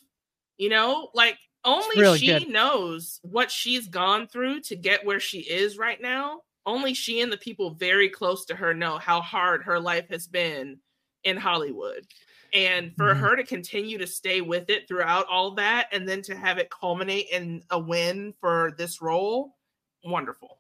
[0.58, 2.50] you know like only really she good.
[2.50, 7.32] knows what she's gone through to get where she is right now only she and
[7.32, 10.80] the people very close to her know how hard her life has been
[11.24, 12.06] in hollywood
[12.54, 13.16] and for Mhm.
[13.16, 16.70] her to continue to stay with it throughout all that and then to have it
[16.72, 19.58] culminate in a win for this role
[20.04, 20.59] wonderful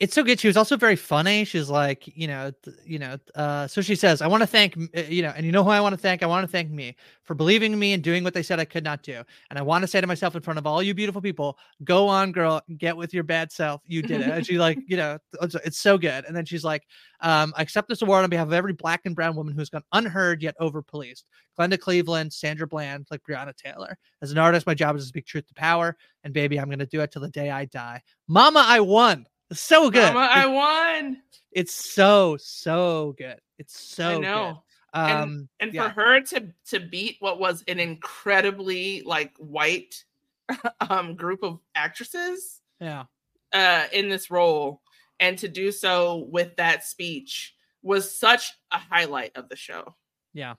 [0.00, 0.40] it's so good.
[0.40, 1.44] She was also very funny.
[1.44, 3.18] She's like, you know, th- you know.
[3.34, 5.68] Uh, so she says, "I want to thank, uh, you know, and you know who
[5.68, 6.22] I want to thank.
[6.22, 8.64] I want to thank me for believing in me and doing what they said I
[8.64, 9.22] could not do.
[9.50, 12.08] And I want to say to myself in front of all you beautiful people, go
[12.08, 13.82] on, girl, get with your bad self.
[13.86, 16.24] You did it." and she like, you know, it's, it's so good.
[16.24, 16.84] And then she's like,
[17.20, 19.84] um, "I accept this award on behalf of every black and brown woman who's gone
[19.92, 21.26] unheard yet over policed.
[21.58, 23.98] Glenda Cleveland, Sandra Bland, like Breonna Taylor.
[24.22, 25.94] As an artist, my job is to speak truth to power.
[26.24, 28.00] And baby, I'm to do it till the day I die.
[28.26, 30.14] Mama, I won." So good.
[30.14, 33.40] Mama, I won it's so so good.
[33.58, 34.62] It's so i know
[34.94, 35.00] good.
[35.00, 35.82] and, Um, and yeah.
[35.84, 40.04] for her to to beat what was an incredibly like white
[40.88, 43.04] um group of actresses yeah,
[43.52, 44.80] uh in this role
[45.18, 49.94] and to do so with that speech was such a highlight of the show
[50.32, 50.54] yeah,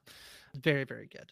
[0.54, 1.32] very very good.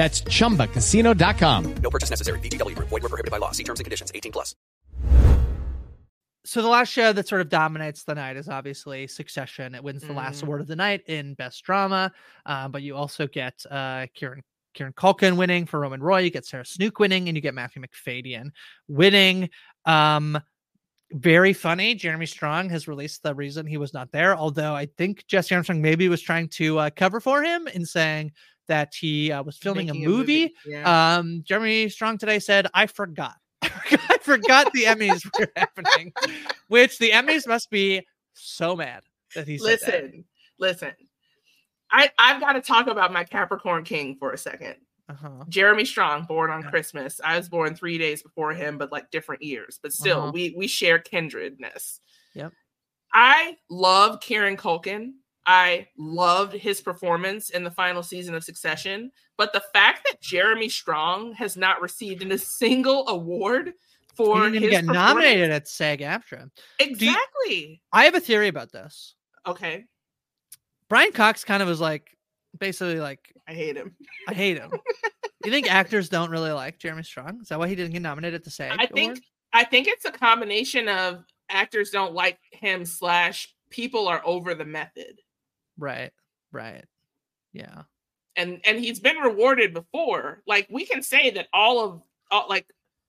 [0.00, 1.74] That's chumbacasino.com.
[1.82, 2.38] No purchase necessary.
[2.38, 2.88] VGW Group.
[2.88, 3.50] Void where prohibited by law.
[3.50, 4.10] See terms and conditions.
[4.14, 4.56] 18 plus.
[6.46, 9.74] So the last show that sort of dominates the night is obviously Succession.
[9.74, 10.44] It wins the last Mhm.
[10.44, 12.12] award of the night in best drama,
[12.46, 16.20] uh, but you also get uh, Kieran Kieran Culkin winning for Roman Roy.
[16.20, 18.52] You get Sarah Snook winning, and you get Matthew Macfadyen
[18.88, 19.50] winning.
[19.84, 20.40] Um,
[21.12, 21.94] very funny.
[21.94, 25.82] Jeremy Strong has released the reason he was not there, although I think Jesse Armstrong
[25.82, 28.32] maybe was trying to uh, cover for him in saying
[28.70, 30.54] that he uh, was filming Making a movie.
[30.64, 31.16] Yeah.
[31.18, 33.36] Um, Jeremy Strong today said, "I forgot.
[33.62, 36.12] I forgot the Emmys were happening,"
[36.68, 39.02] which the Emmys must be so mad
[39.34, 39.86] that he said that.
[40.02, 40.24] listen
[40.58, 40.92] listen
[41.90, 44.76] I, I've got to talk about my Capricorn King for a second.
[45.08, 45.44] Uh-huh.
[45.48, 46.70] Jeremy Strong, born on Yeah.
[46.70, 47.20] Christmas.
[47.24, 49.80] I was born three days before him, but like different years.
[49.82, 50.30] But still, Uh-huh.
[50.32, 52.00] we we share kindredness.
[52.34, 52.52] Yep.
[53.12, 55.14] I love Kieran Culkin.
[55.46, 60.68] I loved his performance in the final season of Succession, but the fact that Jeremy
[60.68, 63.72] Strong has not received in a single award
[64.14, 66.50] for he didn't get nominated at SAG-AFTRA.
[66.78, 67.80] Exactly.
[67.92, 69.14] I have a theory about this.
[69.46, 69.84] Okay.
[70.88, 72.16] Brian Cox kind of was like,
[72.58, 73.96] basically like, I hate him.
[74.28, 74.70] I hate him.
[75.44, 77.40] you think actors don't really like Jeremy Strong?
[77.42, 78.76] Is that why he didn't get nominated at the SAG?
[78.78, 79.22] I think Award?
[79.52, 84.64] I think it's a combination of actors don't like him slash people are over the
[84.64, 85.20] method.
[85.80, 86.12] Right.
[86.52, 86.84] Right.
[87.52, 87.82] Yeah.
[88.36, 90.42] and and he's been rewarded before.
[90.46, 92.66] Like we can say that all of all, like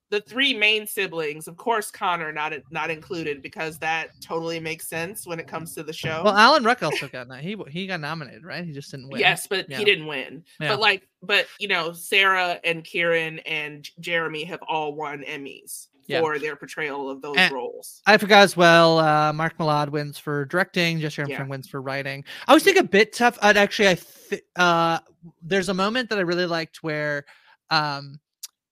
[0.10, 5.26] the three main siblings, of course, Connor not not included because that totally makes sense
[5.28, 6.22] when it comes to the show.
[6.26, 8.66] Well, Alan Ruck also got no- he he got nominated, right?
[8.66, 9.20] He just didn't win.
[9.22, 9.78] Yes, but Yeah.
[9.78, 10.44] he didn't win.
[10.60, 10.70] Yeah.
[10.70, 16.20] But like, but you know, Sarah and Kieran and Jeremy have all won Emmys Yeah.
[16.22, 18.02] for their portrayal of those And- roles.
[18.06, 19.00] I forgot as well.
[19.00, 21.00] Uh, Mark Mylod wins for directing.
[21.00, 22.24] Jesse Armstrong wins for writing.
[22.48, 23.38] I was thinking a bit tough.
[23.42, 23.96] I'd actually, I
[24.30, 25.00] th- uh,
[25.42, 27.26] there's a moment that I really liked where
[27.70, 28.20] um,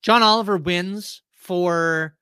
[0.02, 2.14] John Oliver wins for,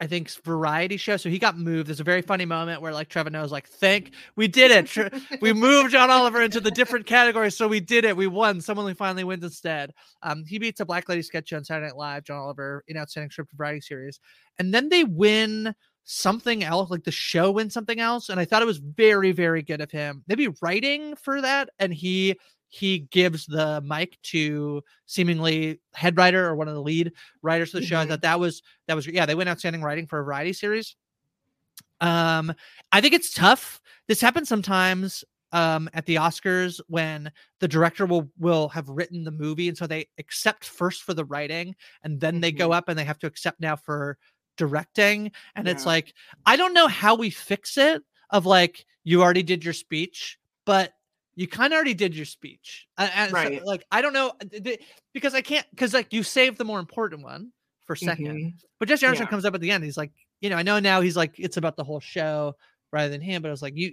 [0.00, 1.16] I think, variety show.
[1.16, 1.88] So he got moved.
[1.88, 5.40] There's a very funny moment where like Trevor Noah's, like, thank we did it.
[5.40, 8.16] We moved John Oliver into the different categories, so we did it.
[8.16, 8.60] We won.
[8.60, 9.92] Someone who finally wins instead.
[10.22, 12.24] Um, he beats a Black Lady sketch on Saturday Night Live.
[12.24, 14.20] John Oliver in Outstanding Script Variety Series,
[14.58, 18.60] and then they win something else like the show wins something else and i thought
[18.60, 22.38] it was very very good of him maybe writing for that and he
[22.74, 27.80] he gives the mic to seemingly head writer or one of the lead writers of
[27.80, 28.08] the show i Mhm.
[28.08, 30.96] thought that was that was yeah they went outstanding writing for a variety series.
[32.00, 32.52] Um
[32.92, 33.80] i think it's tough.
[34.08, 39.30] This happens sometimes um at the oscars when the director will will have written the
[39.30, 42.98] movie and so they accept first for the writing and then they go up and
[42.98, 44.18] they have to accept now for
[44.56, 46.12] directing and it's like
[46.46, 50.92] i don't know how we fix it of like you already did your speech but
[51.36, 53.64] you kind of already did your speech and so, Right.
[53.64, 54.70] like i don't know uh,
[55.12, 57.52] because i can't because like you saved the more important one
[57.86, 58.52] for 2nd Mhm.
[58.78, 59.30] but jesse armstrong Yeah.
[59.30, 61.56] comes up at the end he's like you know i know now he's like it's
[61.56, 62.54] about the whole show
[62.92, 63.92] rather than him but i was like you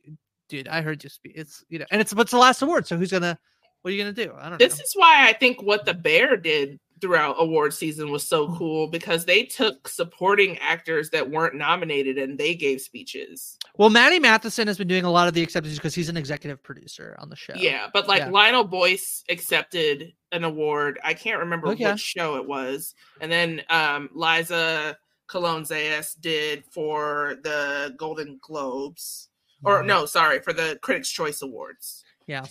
[0.49, 2.86] dude i heard you speak it's you know and it's but it's the last award
[2.88, 3.38] so who's gonna
[3.82, 4.58] what are you gonna do i don't know.
[4.58, 8.56] This know is why I think what the Bear did throughout award season was so
[8.56, 13.58] cool because they took supporting actors that weren't nominated and they gave speeches.
[13.78, 16.62] well Matty Matheson has been doing a lot of the acceptances because he's an executive
[16.62, 18.30] producer on the show Yeah, but like Yeah.
[18.30, 21.00] Lionel Boyce accepted an award.
[21.04, 21.92] I can't remember Okay.
[21.92, 22.94] which show it was.
[23.20, 24.96] And then um Liza
[25.30, 29.30] Colón-Zayas did for the Golden Globes.
[29.64, 29.86] Or Mhm.
[29.88, 32.04] no, sorry, for the Critics' Choice Awards.
[32.28, 32.46] yeah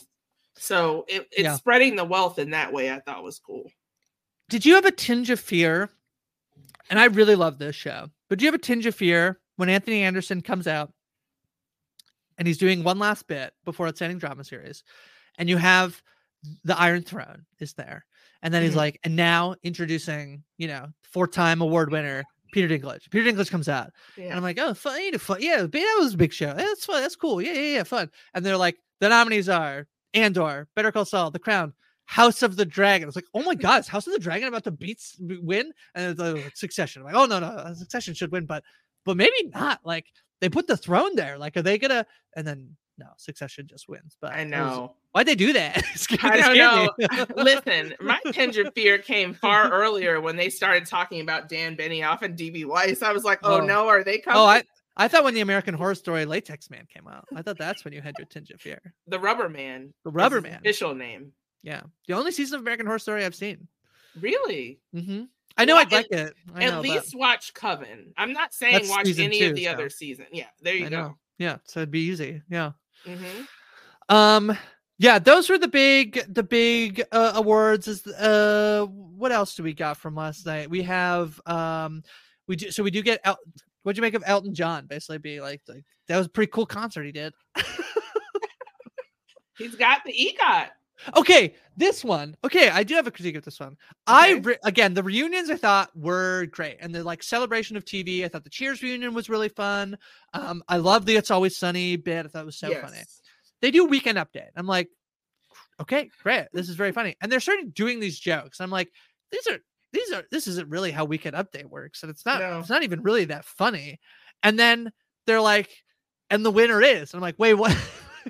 [0.56, 1.56] So it, it's Yeah.
[1.56, 2.90] spreading the wealth in that way.
[2.92, 3.70] I thought was cool.
[4.50, 5.88] Did you have a tinge of fear?
[6.90, 9.68] And I really love this show, but do you have a tinge of fear when
[9.68, 10.92] Anthony Anderson comes out
[12.36, 14.82] and he's doing one last bit before Outstanding Drama Series,
[15.38, 16.02] and you have
[16.64, 18.04] the Iron Throne is there,
[18.42, 18.76] and then he's Mhm.
[18.76, 23.08] like, and now introducing, you know, four-time award winner Peter Dinklage.
[23.10, 25.40] Peter Dinklage comes out, and I'm like, oh, fun, you know, fun.
[25.42, 26.52] yeah, that was a big show.
[26.54, 27.02] That's fun.
[27.02, 27.40] That's cool.
[27.42, 28.10] Yeah, yeah, yeah, fun.
[28.34, 31.74] And they're like, the nominees are Andor, Better Call Saul, The Crown,
[32.10, 33.06] House of the Dragon.
[33.06, 35.72] It's like, oh my god, is House of the Dragon about to beat win?
[35.94, 37.02] And it's like, Succession.
[37.02, 38.64] I'm like, oh no, no, uh, Succession should win, but
[39.04, 39.80] but maybe not.
[39.84, 40.06] Like
[40.40, 41.38] they put the throne there.
[41.38, 42.04] Like, are they gonna?
[42.36, 44.16] And then no, Succession just wins.
[44.20, 44.94] But I it was- know.
[45.12, 45.82] why'd they do that?
[46.22, 47.24] I don't know.
[47.36, 52.22] Listen, my tinge of fear came far earlier when they started talking about Dan Benioff
[52.22, 53.02] and DB Weiss.
[53.02, 53.64] I was like, oh, Oh.
[53.64, 54.38] no, are they coming?
[54.40, 54.64] oh, I
[54.96, 57.94] I thought when the American Horror Story Latex Man came out, I thought that's when
[57.94, 58.80] you had your tinge of fear.
[59.06, 59.94] the Rubber Man.
[60.04, 60.58] The Rubber Man.
[60.58, 61.32] Official name.
[61.62, 63.68] Yeah, the only season of American Horror Story I've seen.
[64.18, 64.80] Really?
[64.94, 65.24] hmm
[65.56, 66.34] I know Well, I'd like it.
[66.54, 68.14] I At know, but least watch Coven.
[68.16, 70.26] I'm not saying That's watch any two, of the so- other season.
[70.32, 70.96] Yeah, there you I go.
[71.02, 71.18] know.
[71.38, 72.42] Yeah, so it'd be easy.
[72.48, 72.72] Yeah.
[73.06, 73.42] hmm
[74.08, 74.56] Um.
[74.98, 77.88] Yeah, those were the big, the big uh, awards.
[77.88, 80.68] Is uh, what else do we got from last night?
[80.68, 82.02] We have um,
[82.46, 83.20] we do so we do get.
[83.24, 83.38] El-
[83.82, 84.86] What'd you make of Elton John?
[84.86, 87.32] Basically, be like, like that was a pretty cool concert he did.
[89.56, 90.68] He's got the EGOT.
[91.16, 92.36] Okay, this one.
[92.44, 93.76] Okay, I do have a critique of this one.
[94.06, 98.24] I re- again the reunions I thought were great, and the like celebration of TV.
[98.24, 99.96] I thought the Cheers reunion was really fun.
[100.34, 102.26] Um, I love the It's Always Sunny bit.
[102.26, 102.98] I thought it was so funny.
[103.62, 104.48] They do Weekend Update.
[104.56, 104.88] I'm like,
[105.80, 106.46] okay, great.
[106.52, 108.60] This is very funny, and they're starting doing these jokes.
[108.60, 108.90] I'm like,
[109.30, 109.58] these are
[109.92, 112.60] these are this isn't really how Weekend Update works, and it's not No.
[112.60, 114.00] it's not even really that funny.
[114.42, 114.92] And then
[115.26, 115.70] they're like,
[116.30, 117.12] and the winner is.
[117.14, 117.76] I'm like, wait, what?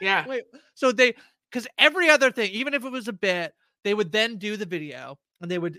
[0.00, 0.24] Yeah.
[0.28, 0.44] Wait,
[0.74, 1.14] so they
[1.50, 4.66] because every other thing, even if it was a bit, they would then do the
[4.66, 5.78] video and they would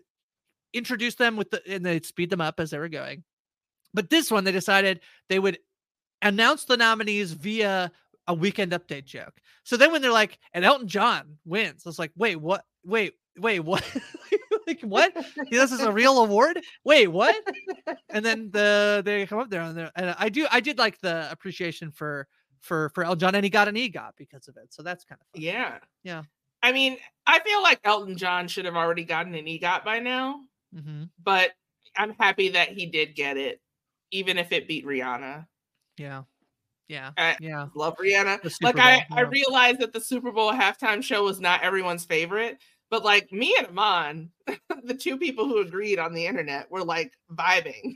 [0.74, 3.24] introduce them with the and they'd speed them up as they were going.
[3.93, 5.59] But this one, they decided they would
[6.22, 7.91] announce the nominees via
[8.28, 9.34] a weekend update joke.
[9.63, 12.63] So then when they're like, and Elton John wins, I was like, wait, what?
[12.86, 13.84] Wait, wait, what?
[14.67, 15.13] like what?
[15.49, 16.59] This is a real award?
[16.84, 17.36] Wait, what?
[18.09, 21.30] And then the they come up there and, and I do I did like the
[21.32, 22.28] appreciation for
[22.62, 24.74] for for Elton John and he got an EGOT because of it.
[24.74, 25.41] So that's kind of fun.
[25.43, 25.78] Yeah.
[26.03, 26.24] Yeah.
[26.64, 30.41] I mean, I feel like Elton John should have already gotten an EGOT by now,
[30.76, 31.05] Mm-hmm.
[31.22, 31.51] but
[31.97, 33.59] I'm happy that he did get it,
[34.12, 35.47] even if it beat Rihanna.
[35.97, 36.24] Yeah.
[36.88, 37.12] Yeah.
[37.18, 37.68] I yeah.
[37.76, 38.43] love Rihanna.
[38.43, 42.05] Like Super I, Bowl, I realized that the Super Bowl halftime show was not everyone's
[42.05, 42.57] favorite,
[42.89, 44.30] but like me and Amon,
[44.84, 47.95] the two people who agreed on the internet, were like vibing.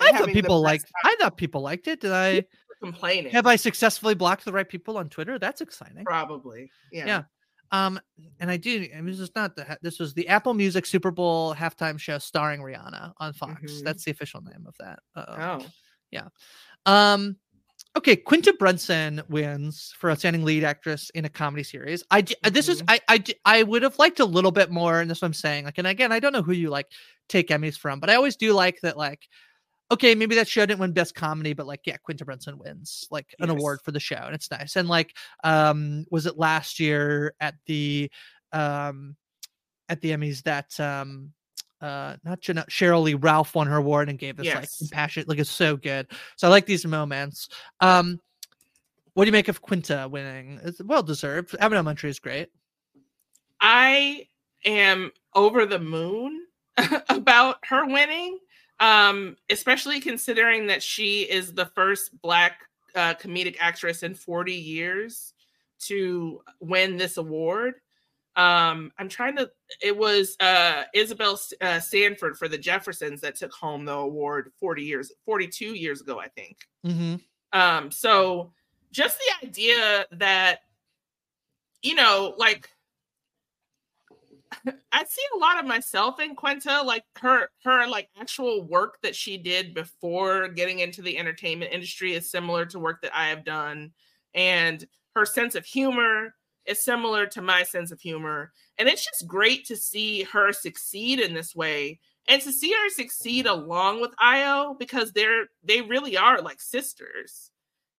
[0.00, 2.00] I thought people liked I thought people liked it.
[2.00, 2.44] Did I
[2.82, 3.32] complaining.
[3.32, 5.38] have I successfully blocked the right people on Twitter?
[5.38, 6.04] That's exciting.
[6.04, 6.70] Probably.
[6.90, 7.06] Yeah.
[7.06, 7.22] Yeah.
[7.70, 7.98] Um,
[8.38, 8.86] and I do.
[8.94, 9.78] I mean, this is not the.
[9.80, 13.62] This was the Apple Music Super Bowl halftime show starring Rihanna on Fox.
[13.62, 13.84] Mhm.
[13.84, 14.98] That's the official name of that.
[15.16, 15.58] Uh-oh.
[15.62, 15.66] Oh.
[16.10, 16.28] Yeah.
[16.86, 17.36] Um.
[17.96, 22.02] Okay, Quinta Brunson wins for outstanding lead actress in a comedy series.
[22.10, 25.10] I d- this is I I I would have liked a little bit more, and
[25.10, 25.66] that's what I'm saying.
[25.66, 26.86] Like, and again, I don't know who you like
[27.28, 28.96] take Emmys from, but I always do like that.
[28.96, 29.26] Like,
[29.92, 33.34] okay, maybe that show didn't win best comedy, but like, yeah, Quinta Brunson wins like
[33.40, 33.58] an Yes.
[33.58, 34.76] award for the show, and it's nice.
[34.76, 35.14] And like,
[35.44, 38.10] um, was it last year at the
[38.52, 39.16] um
[39.88, 41.32] at the Emmys that um
[41.80, 44.78] uh not Jeanette, Sheryl Lee Ralph won her award and gave this like Yes.
[44.78, 46.06] compassionate like it's so good.
[46.36, 47.48] So I like these moments.
[47.80, 48.20] Um
[49.14, 50.58] what do you make of Quinta winning?
[50.64, 51.54] It's well deserved.
[51.58, 52.48] Abbott Elementary is great.
[53.60, 54.26] I
[54.64, 56.46] am over the moon
[57.08, 58.38] about her winning,
[58.82, 62.62] um, especially considering that she is the first Black
[62.96, 65.32] uh, comedic actress in 40 years
[65.82, 67.74] to win this award.
[68.34, 69.50] Um, I'm trying to.
[69.80, 74.82] It was uh, Isabel uh, Sanford for the Jeffersons that took home the award 40
[74.82, 76.56] years, 42 years ago, I think.
[76.84, 77.16] Mm-hmm.
[77.58, 78.52] Um, so
[78.90, 80.60] just the idea that,
[81.82, 82.70] you know, like
[84.92, 89.16] I see a lot of myself in Quinta, like her her like actual work that
[89.16, 93.44] she did before getting into the entertainment industry is similar to work that I have
[93.44, 93.92] done.
[94.34, 96.34] And her sense of humor
[96.66, 98.52] is similar to my sense of humor.
[98.78, 102.90] And it's just great to see her succeed in this way and to see her
[102.90, 107.50] succeed along with Ayo because they're they really are like sisters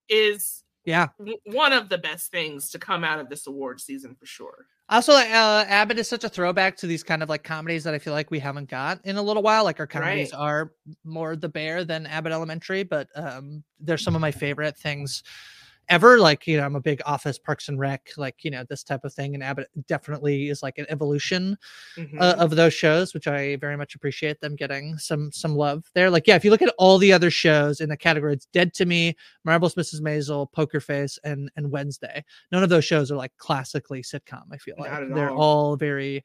[0.09, 1.07] is Yeah.
[1.45, 4.65] one of the best things to come out of this award season for sure.
[4.89, 7.99] Also, uh, Abbott is such a throwback to these kind of like comedies that I
[7.99, 9.63] feel like we haven't got in a little while.
[9.63, 10.39] Like our comedies Right.
[10.39, 10.73] are
[11.05, 15.23] more the bear than Abbott Elementary, but um, they're some of my favorite things
[15.89, 16.17] ever.
[16.19, 19.03] Like you know, I'm a big Office, Parks and Rec, like you know this type
[19.03, 21.57] of thing, and Abbott definitely is like an evolution
[21.97, 22.19] Mhm.
[22.21, 26.09] uh, of those shows, which I very much appreciate them getting some some love there.
[26.09, 28.73] Like, yeah, if you look at all the other shows in the category, it's Dead
[28.75, 30.01] to Me, Marvelous Mrs.
[30.01, 32.23] Maisel, Poker Face, and and Wednesday.
[32.51, 34.43] None of those shows are like classically sitcom.
[34.51, 35.69] I feel like Not at they're all.
[35.71, 36.23] all very,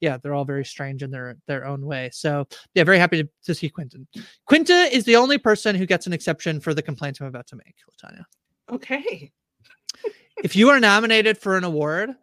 [0.00, 2.10] yeah, they're all very strange in their their own way.
[2.12, 4.06] So yeah, very happy to, to see Quentin.
[4.46, 7.56] Quinta is the only person who gets an exception for the complaints I'm about to
[7.56, 8.24] make, LaTonya
[8.72, 9.32] Okay.
[10.42, 12.14] if you are nominated for an award,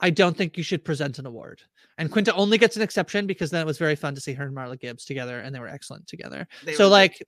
[0.00, 1.62] I don't think you should present an award.
[1.98, 4.44] And Quinta only gets an exception because then it was very fun to see her
[4.44, 6.46] and Marla Gibbs together, and they were excellent together.
[6.64, 7.18] They so, like,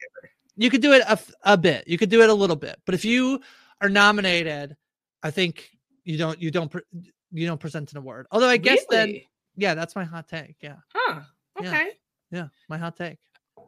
[0.56, 1.88] you could do it a, a bit.
[1.88, 3.40] You could do it a little bit, but if you
[3.80, 4.76] are nominated,
[5.22, 5.70] I think
[6.04, 6.82] you don't you don't pre-
[7.32, 8.26] you don't present an award.
[8.30, 9.20] Although I guess then,
[9.56, 10.56] yeah, that's my hot take.
[10.60, 11.20] Yeah, Huh.
[11.60, 11.68] Yeah.
[11.68, 11.90] Okay.
[12.30, 13.18] yeah, my hot take.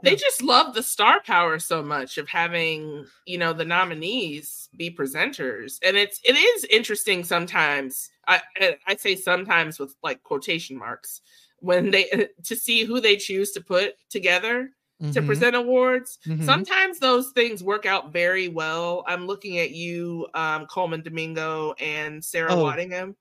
[0.03, 4.91] They just love the star power so much of having, you know, the nominees be
[4.91, 5.79] presenters.
[5.83, 8.11] And it's it is interesting sometimes.
[8.27, 8.41] I
[8.87, 11.21] I- say sometimes with like quotation marks
[11.59, 14.71] when they to see who they choose to put together
[15.13, 15.27] to Mhm.
[15.27, 16.19] present awards.
[16.27, 16.45] Mhm.
[16.45, 19.03] Sometimes those things work out very well.
[19.07, 23.15] I'm looking at you, um, Colman Domingo and Sarah Oh, Waddingham.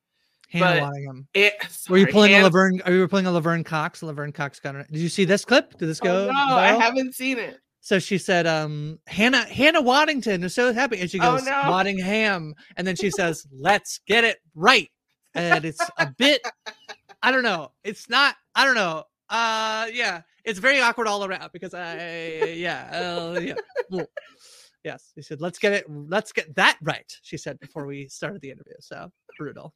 [0.50, 1.26] Hannah but Waddingham.
[1.34, 1.54] It,
[1.90, 2.82] Were you sorry, pulling a Laverne?
[2.86, 4.02] Are you pulling a Laverne Cox?
[4.04, 4.92] Laverne Cox got it.
[4.92, 5.78] Did you see this clip?
[5.78, 6.28] Did this go?
[6.28, 7.60] Oh, no, I haven't seen it.
[7.82, 11.00] So she said, um, Hannah, Hannah Waddington is so happy.
[11.00, 11.52] And she Oh, goes, no.
[11.52, 12.52] Waddingham.
[12.76, 14.90] And then she says, let's get it right.
[15.34, 16.42] And it's a bit,
[17.22, 17.72] I don't know.
[17.84, 19.04] It's not, I don't know.
[19.30, 24.04] Uh, yeah, it's very awkward all around because I, yeah, uh, yeah.
[24.84, 27.12] Yes, she said, let's get it, let's get that right.
[27.22, 28.74] She said before we started the interview.
[28.80, 29.74] So brutal.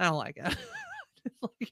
[0.00, 0.56] I don't like it.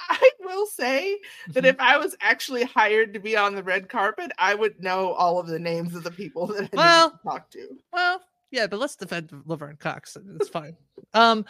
[0.00, 1.18] I will say
[1.50, 1.68] that Mhm.
[1.68, 5.38] if I was actually hired to be on the red carpet, I would know all
[5.38, 7.68] of the names of the people that I Well, to talk to.
[7.92, 8.20] Well,
[8.50, 10.16] yeah, but let's defend Laverne Cox.
[10.40, 10.76] It's fine.
[11.12, 11.44] Um,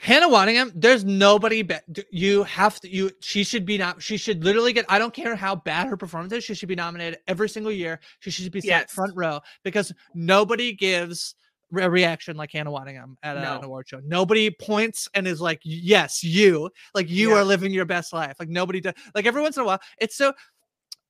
[0.00, 1.62] Hannah Waddingham, there's nobody.
[1.62, 1.74] Be-
[2.12, 2.88] you have to.
[2.88, 3.10] You.
[3.20, 4.00] She should be not.
[4.00, 4.84] She should literally get.
[4.88, 6.44] I don't care how bad her performance is.
[6.44, 7.98] She should be nominated every single year.
[8.20, 8.92] She should be Yes.
[8.92, 11.34] front row because nobody gives
[11.70, 14.00] re- reaction like Hannah Waddingham at a- an award show.
[14.04, 17.36] Nobody points and is like, "Yes, you." Like you Yeah.
[17.38, 18.36] are living your best life.
[18.38, 18.94] Like nobody does.
[19.14, 20.32] Like every once in a while, it's so.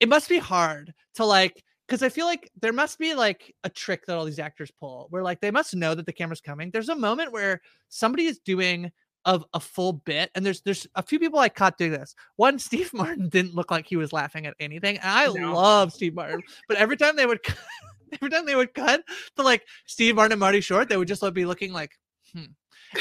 [0.01, 3.71] It must be hard to like because I feel like there must be like a
[3.71, 6.71] trick that all these actors pull where like they must know that the camera's coming.
[6.71, 8.93] There's a moment where somebody is doing
[9.25, 12.15] of a full bit, and there's there's a few people I caught doing this.
[12.37, 14.99] One, Steve Martin didn't look like he was laughing at anything.
[14.99, 15.53] And I No.
[15.55, 17.41] love Steve Martin, but every time they would
[18.13, 19.03] every time they would cut
[19.37, 21.93] to like Steve Martin and Marty Short, they would just be looking like,
[22.33, 22.45] hmm.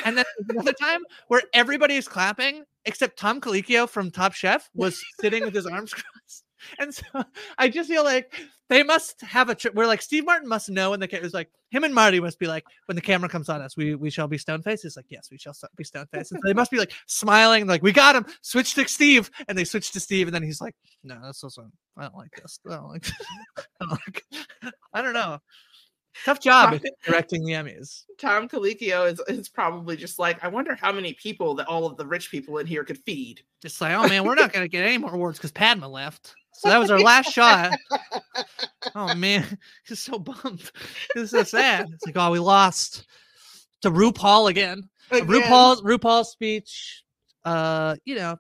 [0.04, 5.02] And then another time where everybody is clapping except Tom Colicchio from Top Chef was
[5.22, 6.44] sitting with his arms crossed.
[6.80, 7.24] And so
[7.58, 8.34] I just feel like
[8.70, 11.34] they must have a trip We're like Steve Martin must know when the camera is
[11.34, 14.10] like him and Marty must be like when the camera comes on us, we we
[14.10, 14.86] shall be stone faced.
[14.86, 16.32] It's like yes, we shall be stone faced.
[16.32, 18.26] And so they must be like smiling, like we got him.
[18.42, 21.70] Switch to Steve, and they switch to Steve, and then he's like, no, that's also
[21.98, 22.60] I don't like this.
[22.70, 23.08] I don't like.
[23.82, 24.24] I don't, like
[24.94, 25.40] I don't know.
[26.26, 28.04] Tough job think, directing the Emmys.
[28.20, 31.96] Tom Colicchio is, is probably just like, I wonder how many people that all of
[31.96, 33.42] the rich people in here could feed.
[33.62, 36.34] Just like, oh man, we're not gonna get any more awards because Padma left.
[36.58, 37.78] So that was our last shot.
[38.96, 39.46] Oh man,
[39.88, 40.72] he's so bummed.
[41.16, 41.88] It's so sad.
[41.94, 43.06] It's like, oh, we lost
[43.82, 44.90] to RuPaul again.
[45.12, 45.28] Again.
[45.28, 47.04] RuPaul's RuPaul's speech.
[47.44, 48.38] Uh, you know,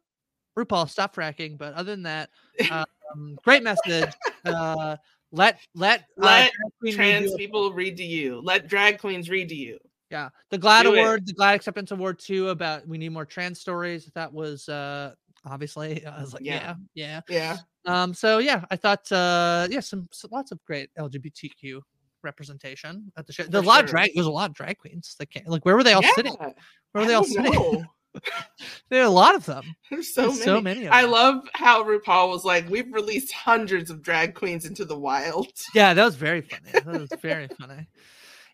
[0.57, 1.57] RuPaul stop fracking.
[1.57, 2.29] But other than that,
[2.71, 4.09] um, great message.
[4.45, 4.95] Uh,
[5.31, 6.51] let let uh, Let
[6.81, 8.41] read trans you- people read to you.
[8.43, 9.77] Let drag queens read to you.
[10.09, 10.99] Yeah, the GLAAD Do it.
[10.99, 12.49] award, the GLAAD acceptance award too.
[12.49, 14.09] About we need more trans stories.
[14.15, 15.13] That was uh
[15.49, 17.21] obviously I was like, yeah, Yeah.
[17.29, 17.57] yeah.
[17.85, 18.03] Yeah.
[18.03, 21.81] Um, so yeah, I thought uh yeah, some, some lots of great LGBTQ
[22.23, 23.43] representation at the show.
[23.43, 24.11] There's a lot of drag.
[24.13, 25.15] There's a lot of drag queens.
[25.19, 26.33] That came, like where were they all sitting?
[26.33, 26.53] Where
[26.95, 27.85] were I they all sitting?
[28.89, 29.63] there are a lot of them.
[29.91, 30.45] There's so There's many.
[30.45, 31.11] so many I them.
[31.11, 35.47] love how RuPaul was like, we've released hundreds of drag queens into the wild.
[35.75, 36.71] Yeah, that was very funny.
[36.71, 37.87] That was very funny.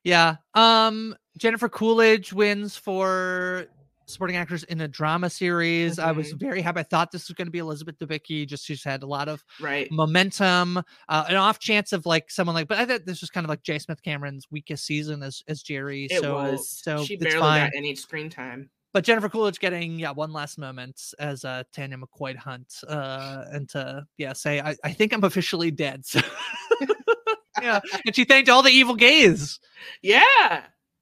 [0.04, 0.36] Yeah.
[0.54, 3.66] Um Jennifer Coolidge wins for
[4.14, 6.00] supporting actors in a drama series.
[6.00, 6.80] I was very happy.
[6.80, 8.48] I thought this was going to be Elizabeth Debicki.
[8.48, 9.92] Just she's had a lot of Right.
[9.92, 10.78] momentum.
[11.10, 13.50] Uh, an off chance of like someone like, but I thought this was kind of
[13.50, 13.80] like J.
[13.80, 16.08] Smith-Cameron's weakest season as as Gerri.
[16.10, 16.70] It so was.
[16.70, 17.66] so she barely fine.
[17.66, 18.70] got any screen time.
[18.94, 24.06] But Jennifer Coolidge getting yeah one last moment as uh, Tanya McQuoid-Hunt uh, and to
[24.18, 26.04] yeah say I, I think I'm officially dead.
[26.14, 26.22] So
[27.62, 29.60] yeah, and she thanked all the evil gays.
[30.02, 30.24] Yeah.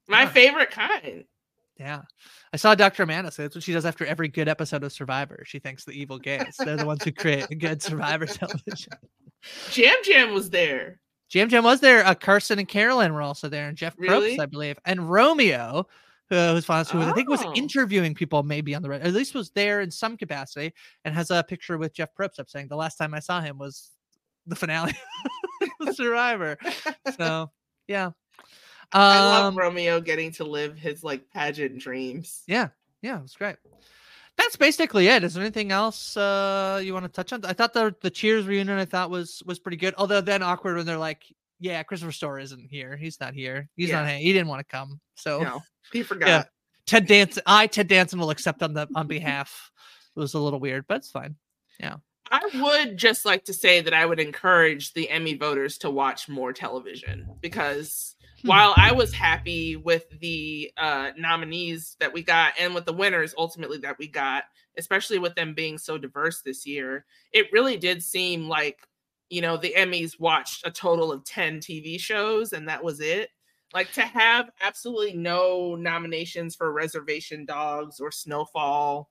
[0.07, 0.29] My Yeah.
[0.29, 1.23] favorite kind.
[1.79, 2.01] Yeah.
[2.53, 3.03] I saw Dr.
[3.03, 5.43] Amanda say that's what she does after every good episode of Survivor.
[5.45, 6.55] She thanks the evil gays.
[6.59, 8.93] They're the ones who create good Survivor television.
[9.71, 10.99] Jam Jam was there.
[11.29, 12.05] Jam Jam was there.
[12.05, 14.35] Uh, Carson and Carolyn were also there, and Jeff Really?
[14.35, 15.87] Probst, I believe, and Romeo,
[16.29, 17.53] who who's who was, I think was Oh.
[17.55, 20.73] interviewing people maybe on the red, at least was there in some capacity,
[21.05, 23.57] and has a picture with Jeff Probst up saying the last time I saw him
[23.57, 23.91] was
[24.45, 24.93] the finale
[25.79, 26.57] of Survivor.
[27.17, 27.49] So
[27.87, 28.11] yeah,
[28.93, 32.43] I love Um, Romeo getting to live his like pageant dreams.
[32.47, 32.69] Yeah,
[33.01, 33.55] yeah, it was great.
[34.37, 35.23] That's basically it.
[35.23, 37.45] Is there anything else uh you want to touch on?
[37.45, 39.93] I thought the the Cheers reunion I thought was was pretty good.
[39.97, 41.23] Although then awkward when they're like,
[41.59, 42.97] "Yeah, Christopher Store isn't here.
[42.97, 43.69] He's not here.
[43.75, 44.01] He's Yeah.
[44.03, 44.11] not.
[44.13, 45.61] He didn't want to come." So No,
[45.91, 46.27] he forgot.
[46.27, 46.43] yeah,
[46.85, 47.43] Ted Danson.
[47.45, 49.71] I Ted Danson will accept on the on behalf.
[50.15, 51.35] It was a little weird, but it's fine.
[51.79, 51.97] Yeah.
[52.33, 56.29] I would just like to say that I would encourage the Emmy voters to watch
[56.29, 58.15] more television because.
[58.43, 63.33] While I was happy with the uh, nominees that we got and with the winners
[63.37, 64.45] ultimately that we got,
[64.77, 68.79] especially with them being so diverse this year, it really did seem like,
[69.29, 73.29] you know, the Emmys watched a total of 10 TV shows and that was it.
[73.73, 79.09] Like to have absolutely no nominations for Reservation Dogs or Snowfall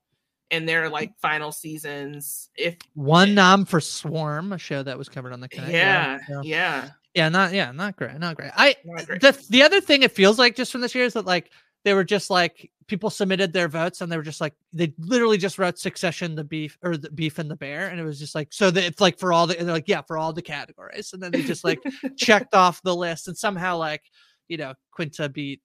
[0.51, 2.51] in their like final seasons.
[2.57, 5.72] If One nom for Swarm, a show that was covered on the Connect.
[5.72, 6.91] yeah, so- yeah.
[7.15, 8.53] Yeah, not yeah, not great, not great.
[8.55, 9.21] I Not great.
[9.21, 11.51] the the other thing it feels like just from this year is that like
[11.85, 15.39] they were just like people submitted their votes and they were just like they literally
[15.39, 18.35] just wrote Succession, the beef or the beef and the bear, and it was just
[18.35, 21.13] like so that it's like for all the they're like yeah for all the categories,
[21.13, 21.81] and then they just like
[22.17, 24.03] checked off the list and somehow like
[24.49, 25.61] you know Quinta beat.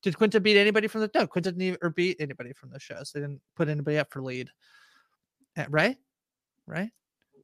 [0.00, 1.26] Did Quinta beat anybody from the no?
[1.26, 3.10] Quinta didn't even, or beat anybody from the shows.
[3.12, 4.48] They didn't put anybody up for lead,
[5.58, 5.96] Uh, right?
[6.66, 6.90] Right?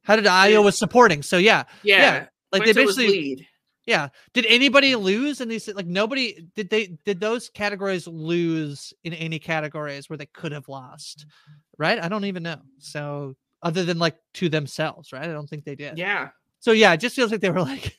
[0.03, 1.21] How did Ayo was supporting?
[1.21, 3.47] So yeah, Yeah, like they basically lead.
[3.85, 4.09] yeah.
[4.33, 5.67] Did anybody lose in these?
[5.67, 6.69] Like nobody did.
[6.69, 11.25] They did those categories lose in any categories where they could have lost,
[11.77, 12.01] right?
[12.01, 12.61] I don't even know.
[12.79, 15.23] So other than like to themselves, right?
[15.23, 15.97] I don't think they did.
[15.97, 16.29] Yeah.
[16.59, 17.97] So yeah, it just feels like they were like,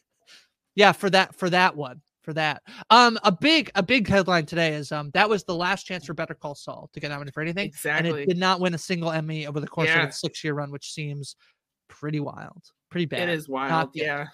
[0.75, 2.63] yeah, for that for that one for that.
[2.89, 6.15] Um, a big a big headline today is um that was the last chance for
[6.15, 8.23] Better Call Saul to get nominated for anything, and Exactly.
[8.23, 10.03] it did not win a single Emmy over the course Yeah.
[10.05, 11.37] of its six year run, which seems
[11.89, 13.29] pretty wild, pretty bad.
[13.29, 13.93] It is Not wild.
[13.93, 14.27] good.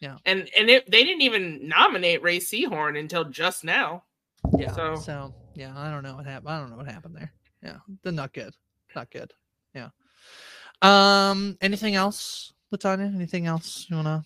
[0.00, 0.16] Yeah.
[0.24, 4.04] And and it, they didn't even nominate Rhea Seehorn until just now.
[4.56, 4.72] Yeah.
[4.72, 6.50] So- So, yeah, I don't know what happened.
[6.50, 7.32] I don't know what happened there.
[7.62, 8.54] Yeah, they're not good.
[8.94, 9.32] Not good.
[9.74, 9.88] Yeah.
[10.82, 11.58] Um.
[11.60, 13.14] Anything else, LaTonya?
[13.14, 14.24] Anything else you wanna?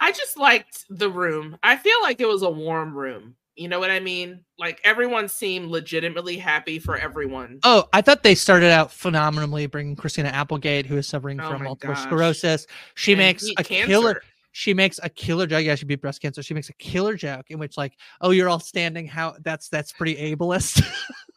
[0.00, 1.56] I just liked the room.
[1.62, 3.36] I feel like it was a warm room.
[3.54, 4.40] You know what I mean?
[4.58, 7.60] Like everyone seemed legitimately happy for everyone.
[7.62, 11.62] Oh, I thought they started out phenomenally, bringing Christina Applegate, who is suffering Oh from
[11.64, 12.02] multiple gosh.
[12.02, 12.66] sclerosis.
[12.96, 14.22] She And makes a killer.
[14.52, 15.64] She makes a killer joke.
[15.64, 16.42] Yeah, she beat breast cancer.
[16.42, 19.06] She makes a killer joke in which, like, oh, you're all standing.
[19.06, 20.84] How that's that's pretty ableist.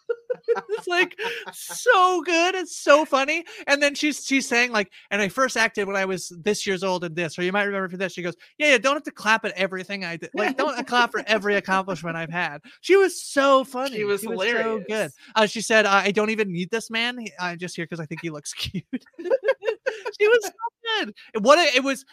[0.69, 1.17] it's like
[1.53, 2.55] so good.
[2.55, 3.45] It's so funny.
[3.67, 6.83] And then she's she's saying like, and I first acted when I was this years
[6.83, 8.13] old and this, or you might remember for this.
[8.13, 10.29] She goes, yeah, yeah, don't have to clap at everything I did.
[10.33, 12.61] Like, don't clap for every accomplishment I've had.
[12.81, 13.97] She was so funny.
[13.97, 15.11] She was so good.
[15.35, 17.19] Uh, she said, I don't even need this man.
[17.39, 18.85] I'm just here because I think he looks cute.
[18.89, 20.51] she was so
[20.99, 21.13] good.
[21.41, 22.05] What a, it was.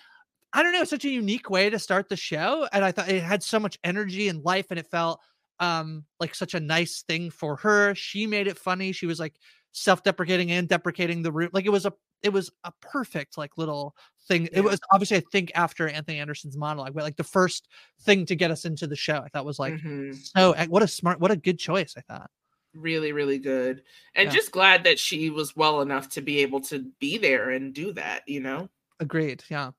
[0.54, 2.66] I don't know, such a unique way to start the show.
[2.72, 5.20] And I thought it had so much energy and life, and it felt
[5.60, 7.94] um like such a nice thing for her.
[7.94, 8.92] She made it funny.
[8.92, 9.36] She was like
[9.72, 11.50] self-deprecating and deprecating the room.
[11.52, 11.92] Like it was a
[12.22, 13.94] it was a perfect like little
[14.28, 14.48] thing.
[14.52, 17.68] It was obviously I think after Anthony Anderson's monologue, but like the first
[18.02, 19.18] thing to get us into the show.
[19.24, 20.16] I thought was like Mhm.
[20.36, 22.30] so what a smart what a good choice, I thought.
[22.74, 23.82] Really, really good.
[24.14, 24.34] And Yeah.
[24.34, 27.92] just glad that she was well enough to be able to be there and do
[27.92, 28.68] that, you know?
[29.00, 29.44] Agreed.
[29.50, 29.72] Yeah.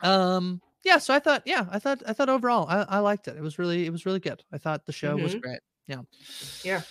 [0.00, 0.60] Um.
[0.84, 0.98] Yeah.
[0.98, 1.42] So I thought.
[1.46, 1.66] Yeah.
[1.70, 2.02] I thought.
[2.06, 3.36] I thought overall, I, I liked it.
[3.36, 3.86] It was really.
[3.86, 4.42] It was really good.
[4.52, 5.40] I thought the show was Mhm.
[5.42, 5.60] great.
[5.86, 6.02] Yeah.
[6.64, 6.82] Yeah.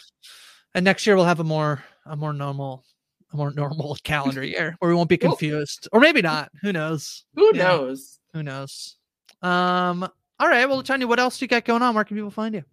[0.73, 2.85] And next year we'll have a more a more normal
[3.33, 6.51] a more normal calendar year where we won't be confused, or maybe not.
[6.61, 7.25] Who knows?
[7.35, 7.63] Who Yeah.
[7.63, 8.19] knows?
[8.33, 8.95] Who knows?
[9.41, 10.07] Um.
[10.39, 10.67] All right.
[10.67, 11.93] Well, Tanya, what else do you got going on?
[11.95, 12.63] Where can people find you?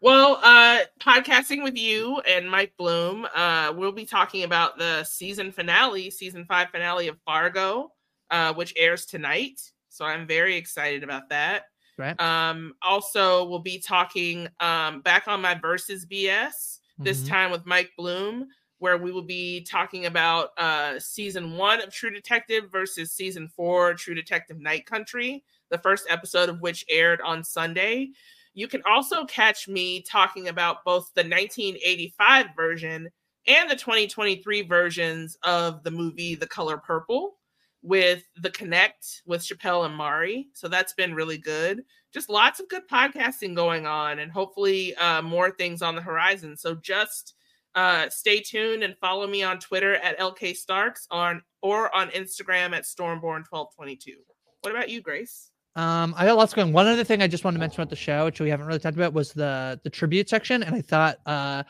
[0.00, 5.50] Well, uh, podcasting with you and Mike Bloom, uh, we'll be talking about the season
[5.50, 7.90] finale, season five finale of Fargo,
[8.30, 9.60] uh, which airs tonight.
[9.88, 11.64] So I'm very excited about that.
[11.96, 12.18] Right.
[12.20, 17.28] Um, also, we'll be talking um, back on my versus BS this Mhm.
[17.28, 18.48] time with Mike Bloom,
[18.78, 23.94] where we will be talking about uh, season one of True Detective versus season four
[23.94, 28.10] True Detective Night Country, the first episode of which aired on Sunday.
[28.54, 33.08] You can also catch me talking about both the 1985 version
[33.46, 37.37] and the 2023 versions of the movie The Color Purple
[37.82, 40.48] with The Connect with Chappelle and Mari.
[40.52, 41.82] So that's been really good.
[42.12, 46.56] Just lots of good podcasting going on and hopefully uh, more things on the horizon.
[46.56, 47.34] So just
[47.74, 52.74] uh, stay tuned and follow me on Twitter at LK Starks on or on Instagram
[52.74, 54.14] at Stormborn1222.
[54.62, 55.50] What about you, Grace?
[55.76, 56.72] Um, I got lots going.
[56.72, 58.80] One other thing I just wanted to mention about the show, which we haven't really
[58.80, 60.64] talked about, was the the tribute section.
[60.64, 61.62] And I thought uh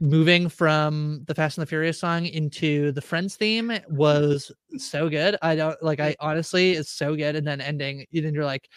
[0.00, 5.36] moving from the Fast and the Furious song into the Friends theme was so good.
[5.42, 7.36] I don't like I honestly it's so good.
[7.36, 8.68] And then ending, and then you're like,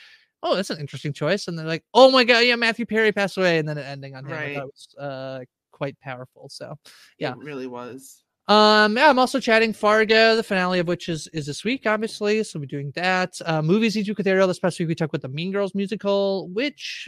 [0.44, 1.48] oh, that's an interesting choice.
[1.48, 4.26] And they're like, oh my god, yeah, Matthew Perry passed away, and then ending on
[4.26, 4.32] him.
[4.32, 4.58] Right.
[4.58, 5.40] it was uh
[5.72, 6.50] quite powerful.
[6.50, 6.76] So
[7.18, 7.32] yeah.
[7.32, 8.24] It really was.
[8.50, 12.44] Um, yeah, I'm also chatting Fargo, the finale of which is is this week, obviously.
[12.44, 13.40] So we're doing that.
[13.46, 14.48] Uh, movies each week with Ariel.
[14.48, 17.08] This past week we talked about the Mean Girls musical, which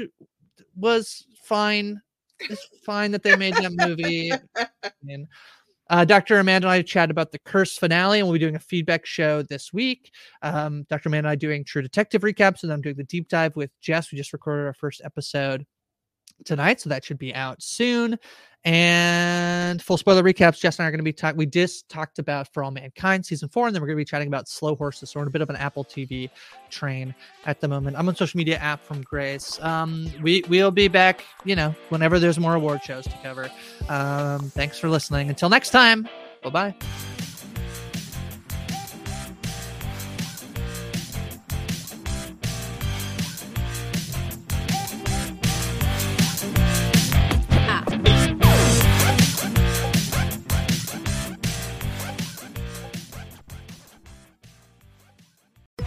[0.75, 1.99] was fine.
[2.49, 4.31] It's fine that they made that movie.
[5.07, 5.27] And,
[5.89, 6.39] uh, Dr.
[6.39, 9.41] Amanda and I chat about the Curse finale, and we'll be doing a feedback show
[9.41, 10.11] this week.
[10.41, 11.09] Um, Dr.
[11.09, 14.11] Amanda and I doing True Detective recaps, and I'm doing the deep dive with Jess.
[14.11, 15.65] We just recorded our first episode
[16.45, 18.17] tonight, so that should be out soon.
[18.63, 20.59] And full spoiler recaps.
[20.59, 21.35] Jess and I are going to be talking.
[21.35, 24.05] We just talked about For All Mankind season four, and then we're going to be
[24.05, 25.09] chatting about Slow Horses.
[25.09, 26.29] So we're on a bit of an Apple TV
[26.69, 27.15] train
[27.47, 27.97] at the moment.
[27.97, 29.59] I'm on social media app from Grace.
[29.63, 33.49] Um, we we'll be back, you know, whenever there's more award shows to cover.
[33.89, 35.29] Um, thanks for listening.
[35.29, 36.07] Until next time.
[36.43, 36.75] Bye bye.